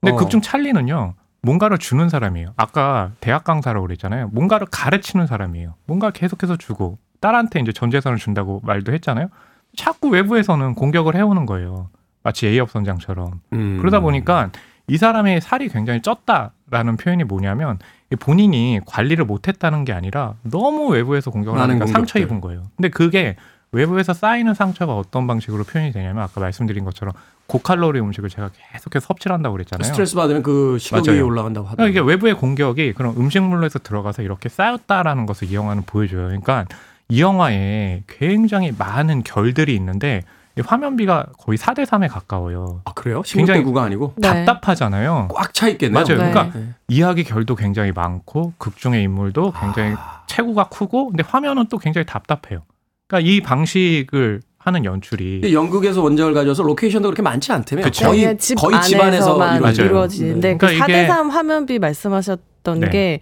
[0.00, 0.16] 근데 어.
[0.16, 1.14] 극중 찰리는요.
[1.42, 2.54] 뭔가를 주는 사람이에요.
[2.56, 4.28] 아까 대학 강사라고 그랬잖아요.
[4.32, 5.74] 뭔가를 가르치는 사람이에요.
[5.86, 9.28] 뭔가 계속해서 주고 딸한테 이제 전 재산을 준다고 말도 했잖아요.
[9.76, 11.90] 자꾸 외부에서는 공격을 해오는 거예요.
[12.22, 13.40] 마치 A업 선장처럼.
[13.52, 13.78] 음.
[13.78, 14.50] 그러다 보니까
[14.88, 17.78] 이 사람의 살이 굉장히 쪘다라는 표현이 뭐냐면
[18.14, 22.22] 본인이 관리를 못했다는 게 아니라 너무 외부에서 공격을 하니까 상처 공격들.
[22.22, 22.62] 입은 거예요.
[22.76, 23.36] 근데 그게
[23.72, 27.12] 외부에서 쌓이는 상처가 어떤 방식으로 표현이 되냐면 아까 말씀드린 것처럼
[27.46, 29.84] 고칼로리 음식을 제가 계속해서 섭취를 한다고 그랬잖아요.
[29.84, 31.26] 스트레스 받으면 그 식욕이 맞아요.
[31.26, 31.92] 올라간다고 하더라고요.
[31.92, 36.26] 그러니까 이게 외부의 공격이 그런 음식물로에서 들어가서 이렇게 쌓였다라는 것을 이 영화는 보여줘요.
[36.26, 36.64] 그러니까
[37.08, 42.80] 이 영화에 굉장히 많은 결들이 있는데 이 화면비가 거의 4대 3에 가까워요.
[42.84, 43.22] 아 그래요?
[43.24, 44.28] 굉장히 16대구가 아니고 네.
[44.28, 45.28] 답답하잖아요.
[45.34, 46.04] 꽉 차 있겠네요.
[46.04, 46.22] 맞아요.
[46.22, 46.30] 네.
[46.30, 46.68] 그러니까 네.
[46.88, 50.22] 이야기 결도 굉장히 많고 극중의 인물도 굉장히 아.
[50.26, 52.62] 체구가 크고 근데 화면은 또 굉장히 답답해요.
[53.08, 58.06] 그러니까 이 방식을 하는 연출이 영국에서 원작을 가져와서 로케이션도 그렇게 많지 않다며 그쵸.
[58.06, 59.60] 거의 집 거의 집안에서 안에서만 이루어져요.
[59.84, 59.90] 맞아요.
[59.90, 60.56] 이루어지는데 네.
[60.58, 62.88] 그 그러니까 4대 이게- 3 화면비 말씀하셨던 네.
[62.90, 63.20] 게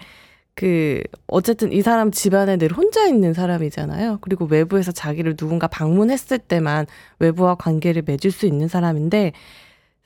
[0.55, 4.19] 그 어쨌든 이 사람 집안에 늘 혼자 있는 사람이잖아요.
[4.21, 6.87] 그리고 외부에서 자기를 누군가 방문했을 때만
[7.19, 9.33] 외부와 관계를 맺을 수 있는 사람인데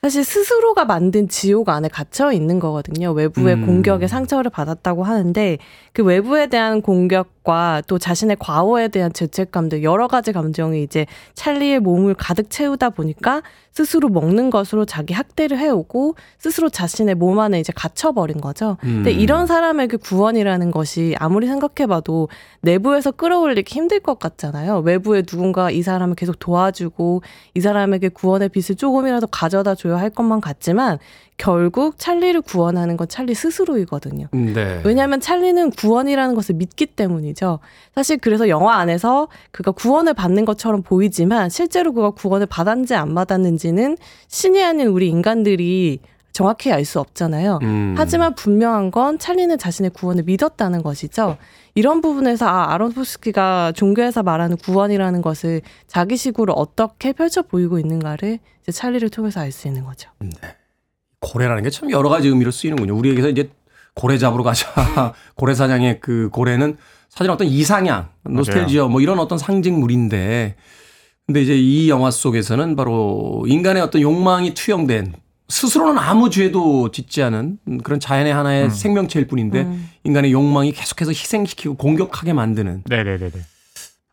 [0.01, 3.11] 사실 스스로가 만든 지옥 안에 갇혀 있는 거거든요.
[3.11, 3.65] 외부의 음.
[3.65, 5.57] 공격에 상처를 받았다고 하는데
[5.91, 11.79] 그 외부에 대한 공격 과 또 자신의 과거에 대한 죄책감들 여러 가지 감정이 이제 찰리의
[11.79, 13.41] 몸을 가득 채우다 보니까
[13.71, 18.77] 스스로 먹는 것으로 자기 학대를 해오고 스스로 자신의 몸 안에 이제 갇혀버린 거죠.
[18.81, 19.19] 근데 음.
[19.19, 22.29] 이런 사람에게 구원이라는 것이 아무리 생각해봐도
[22.61, 24.79] 내부에서 끌어올리기 힘들 것 같잖아요.
[24.79, 27.21] 외부에 누군가 이 사람을 계속 도와주고
[27.55, 30.99] 이 사람에게 구원의 빛을 조금이라도 가져다 줘야 할 것만 같지만
[31.39, 34.27] 결국 찰리를 구원하는 건 찰리 스스로이거든요.
[34.31, 34.81] 네.
[34.83, 37.59] 왜냐하면 찰리는 구원이라는 것을 믿기 때문이죠.
[37.95, 43.97] 사실 그래서 영화 안에서 그가 구원을 받는 것처럼 보이지만 실제로 그가 구원을 받았는지 안 받았는지는
[44.27, 45.99] 신이 아닌 우리 인간들이
[46.33, 47.59] 정확히 알 수 없잖아요.
[47.63, 47.95] 음.
[47.97, 51.37] 하지만 분명한 건 찰리는 자신의 구원을 믿었다는 것이죠.
[51.73, 58.71] 이런 부분에서 아, 아론 포스키가 종교에서 말하는 구원이라는 것을 자기식으로 어떻게 펼쳐 보이고 있는가를 이제
[58.73, 60.09] 찰리를 통해서 알 수 있는 거죠.
[61.21, 62.95] 고래라는 게 참 여러 가지 의미로 쓰이는군요.
[62.95, 63.49] 우리에게서 이제
[63.93, 65.13] 고래 잡으러 가자.
[65.35, 66.77] 고래 사냥의 그 고래는
[67.09, 70.55] 사실 어떤 이상향, 노스텔지어 뭐 이런 어떤 상징물인데
[71.25, 75.13] 근데 이제 이 영화 속에서는 바로 인간의 어떤 욕망이 투영된
[75.47, 78.69] 스스로는 아무 죄도 짓지 않은 그런 자연의 하나의 음.
[78.69, 79.89] 생명체일 뿐인데 음.
[80.03, 83.31] 인간의 욕망이 계속해서 희생시키고 공격하게 만드는 네네네네.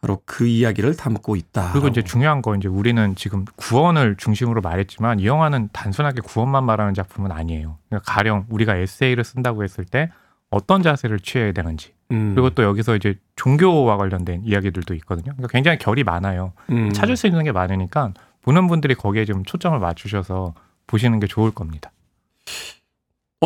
[0.06, 1.72] 바로 그 이야기를 담고 있다.
[1.72, 6.94] 그리고 이제 중요한 건 이제 우리는 지금 구원을 중심으로 말했지만 이 영화는 단순하게 구원만 말하는
[6.94, 7.78] 작품은 아니에요.
[7.88, 10.10] 그러니까 가령 우리가 에세이를 쓴다고 했을 때
[10.48, 12.34] 어떤 자세를 취해야 되는지 음.
[12.34, 15.32] 그리고 또 여기서 이제 종교와 관련된 이야기들도 있거든요.
[15.32, 16.52] 그러니까 굉장히 결이 많아요.
[16.70, 16.92] 음.
[16.92, 20.54] 찾을 수 있는 게 많으니까 보는 분들이 거기에 좀 초점을 맞추셔서
[20.86, 21.90] 보시는 게 좋을 겁니다.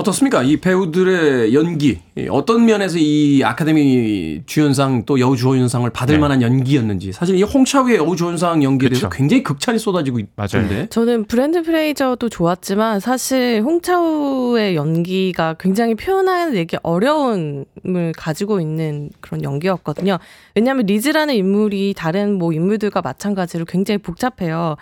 [0.00, 0.42] 어떻습니까?
[0.42, 6.20] 이 배우들의 연기 어떤 면에서 이 아카데미 주연상 또 여우 주연상을 받을 네.
[6.20, 9.16] 만한 연기였는지 사실 이 홍차우의 여우 주연상 연기에 대해서 그쵸.
[9.16, 10.64] 굉장히 극찬이 쏟아지고 맞아요.
[10.64, 10.86] 있던데.
[10.88, 20.18] 저는 브랜드 프레이저도 좋았지만 사실 홍차우의 연기가 굉장히 표현하기 어려움을 가지고 있는 그런 연기였거든요.
[20.54, 24.76] 왜냐하면 리즈라는 인물이 다른 뭐 인물들과 마찬가지로 굉장히 복잡해요.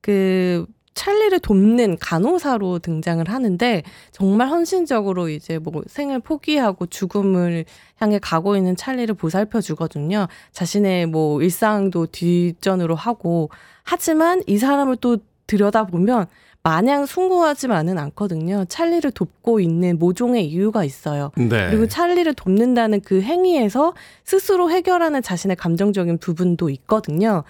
[0.00, 3.82] 그 찰리를 돕는 간호사로 등장을 하는데
[4.12, 7.64] 정말 헌신적으로 이제 뭐 생을 포기하고 죽음을
[7.98, 10.28] 향해 가고 있는 찰리를 보살펴 주거든요.
[10.52, 13.50] 자신의 뭐 일상도 뒷전으로 하고
[13.82, 16.26] 하지만 이 사람을 또 들여다보면
[16.62, 18.64] 마냥 숭고하지만은 않거든요.
[18.66, 21.30] 찰리를 돕고 있는 모종의 이유가 있어요.
[21.36, 21.68] 네.
[21.68, 23.92] 그리고 찰리를 돕는다는 그 행위에서
[24.24, 27.44] 스스로 해결하는 자신의 감정적인 부분도 있거든요.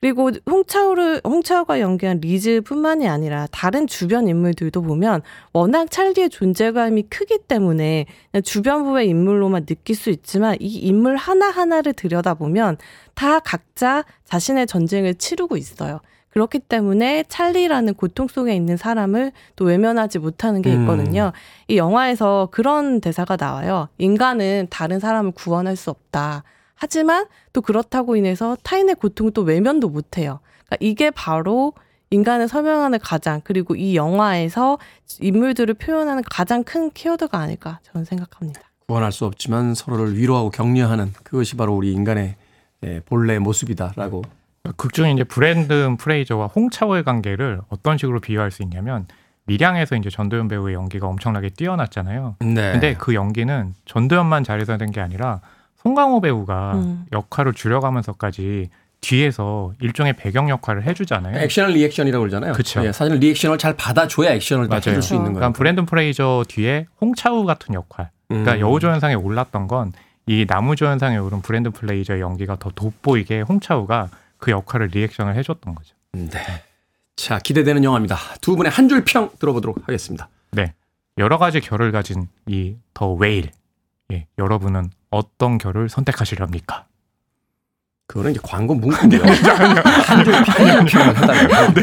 [0.00, 5.20] 그리고 홍차오를 홍차오가 연기한 리즈뿐만이 아니라 다른 주변 인물들도 보면
[5.52, 8.06] 워낙 찰리의 존재감이 크기 때문에
[8.42, 12.78] 주변부의 인물로만 느낄 수 있지만 이 인물 하나 하나를 들여다보면
[13.14, 16.00] 다 각자 자신의 전쟁을 치르고 있어요.
[16.30, 21.32] 그렇기 때문에 찰리라는 고통 속에 있는 사람을 또 외면하지 못하는 게 있거든요.
[21.34, 21.38] 음.
[21.68, 23.88] 이 영화에서 그런 대사가 나와요.
[23.98, 26.44] 인간은 다른 사람을 구원할 수 없다.
[26.80, 30.40] 하지만 또 그렇다고 인해서 타인의 고통을 또 외면도 못해요.
[30.64, 31.74] 그러니까 이게 바로
[32.08, 34.78] 인간을 설명하는 가장 그리고 이 영화에서
[35.20, 38.62] 인물들을 표현하는 가장 큰 키워드가 아닐까 저는 생각합니다.
[38.86, 42.34] 구원할 수 없지만 서로를 위로하고 격려하는 그것이 바로 우리 인간의
[42.84, 44.22] 예, 본래 모습이다라고
[44.76, 49.06] 극중에 이제 브랜든 프레이저와 홍차오의 관계를 어떤 식으로 비유할 수 있냐면
[49.44, 52.36] 밀양에서 이제 전도연 배우의 연기가 엄청나게 뛰어났잖아요.
[52.40, 52.72] 네.
[52.72, 55.40] 근데 그 연기는 전도연만 잘해서 된 게 아니라
[55.82, 57.06] 송강호 배우가 음.
[57.12, 58.68] 역할을 줄여가면서까지
[59.00, 61.38] 뒤에서 일종의 배경 역할을 해주잖아요.
[61.38, 62.52] 액션을 리액션이라고 그러잖아요.
[62.52, 62.84] 그렇죠.
[62.84, 64.82] 예, 사실 리액션을 잘 받아줘야 액션을 맞아요.
[64.88, 65.38] 해줄 수 있는 거예요.
[65.38, 68.10] 그러니까 브랜든 프레이저 뒤에 홍차우 같은 역할.
[68.28, 68.60] 그러니까 음.
[68.60, 69.92] 여우조연상에 올랐던 건
[70.26, 75.96] 이 남우주연상에 오른 브랜든 프레이저의 연기가 더 돋보이게 홍차우가 그 역할을 리액션을 해줬던 거죠.
[76.12, 76.28] 네.
[77.16, 78.16] 자, 기대되는 영화입니다.
[78.40, 80.28] 두 분의 한 줄 평 들어보도록 하겠습니다.
[80.52, 80.74] 네.
[81.18, 83.50] 여러 가지 결을 가진 이 더 웨일.
[84.12, 86.86] 예, 여러분은 어떤 결을 선택하시렵니까?
[88.06, 89.22] 그거는 이제 광고 문구인데요.
[89.22, 89.82] 하다가
[91.74, 91.82] 네.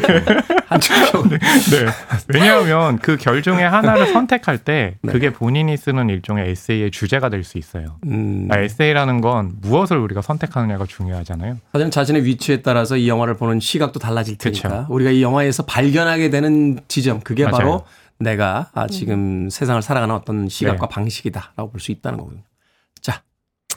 [1.12, 1.30] 평.
[1.30, 1.38] 네.
[1.38, 1.86] 네.
[2.28, 5.12] 왜냐하면 그 결 중에 하나를 선택할 때 네.
[5.14, 7.96] 그게 본인이 쓰는 일종의 에세이의 주제가 될 수 있어요.
[8.08, 8.50] 음.
[8.52, 11.60] 아, 에세이라는 건 무엇을 우리가 선택하느냐가 중요하잖아요.
[11.72, 14.86] 사실 자신의 위치에 따라서 이 영화를 보는 시각도 달라질 테니까 그쵸.
[14.90, 17.58] 우리가 이 영화에서 발견하게 되는 지점 그게 맞아요.
[17.58, 17.86] 바로
[18.20, 19.50] 내가 아, 지금 음.
[19.50, 20.94] 세상을 살아가는 어떤 시각과 네.
[20.94, 22.42] 방식이다라고 볼 수 있다는 거군요.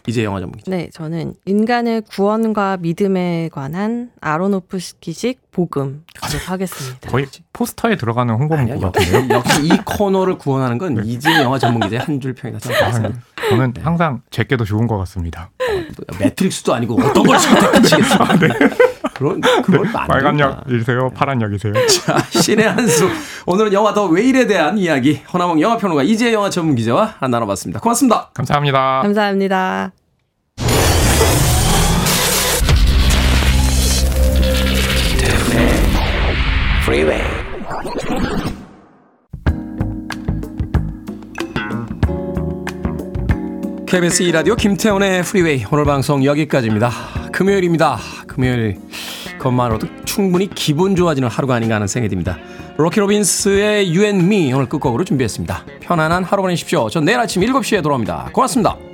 [0.00, 0.70] 자, 이제 영화 전문 기자.
[0.70, 6.04] 네, 저는 인간의 구원과 믿음에 관한 아로노프스키식 복음
[6.46, 7.10] 하겠습니다.
[7.10, 9.28] 거의 포스터에 들어가는 홍보 문구 같은데요.
[9.30, 11.02] 역시 이 코너를 구원하는 건 네.
[11.04, 13.20] 이제 영화 전문 기자의 한 줄 평이다 생각합니다.
[13.36, 13.80] 아, 저는 네.
[13.82, 15.50] 항상 제게 더 좋은 것 같습니다.
[15.60, 18.18] 어, 매트릭스도 아니고 어떤 걸 선택하시겠어요?
[18.20, 18.48] 아, 네.
[19.20, 19.92] 그런 그걸 네.
[19.92, 21.10] 빨간 약이세요?
[21.10, 21.74] 파란 약이세요?
[21.88, 23.06] 자, 신의 한수.
[23.44, 27.80] 오늘은 영화 더 웨일에 대한 이야기 허나몽 영화평론가 이재 영화 전문 기자와 나눠봤습니다.
[27.80, 28.30] 고맙습니다.
[28.32, 29.02] 감사합니다.
[29.02, 29.92] 감사합니다.
[43.86, 47.19] KBS 2라디오 김태훈의 프리웨이 오늘 방송 여기까지입니다.
[47.32, 47.98] 금요일입니다.
[48.26, 48.78] 금요일
[49.38, 52.38] 것만으로도 충분히 기분 좋아지는 하루가 아닌가 하는 생각이 듭니다.
[52.76, 55.64] 로키 로빈스의 You and Me 오늘 끝곡으로 준비했습니다.
[55.80, 56.88] 편안한 하루 보내십시오.
[56.88, 58.30] 전 내일 아침 7시에 돌아옵니다.
[58.32, 58.89] 고맙습니다.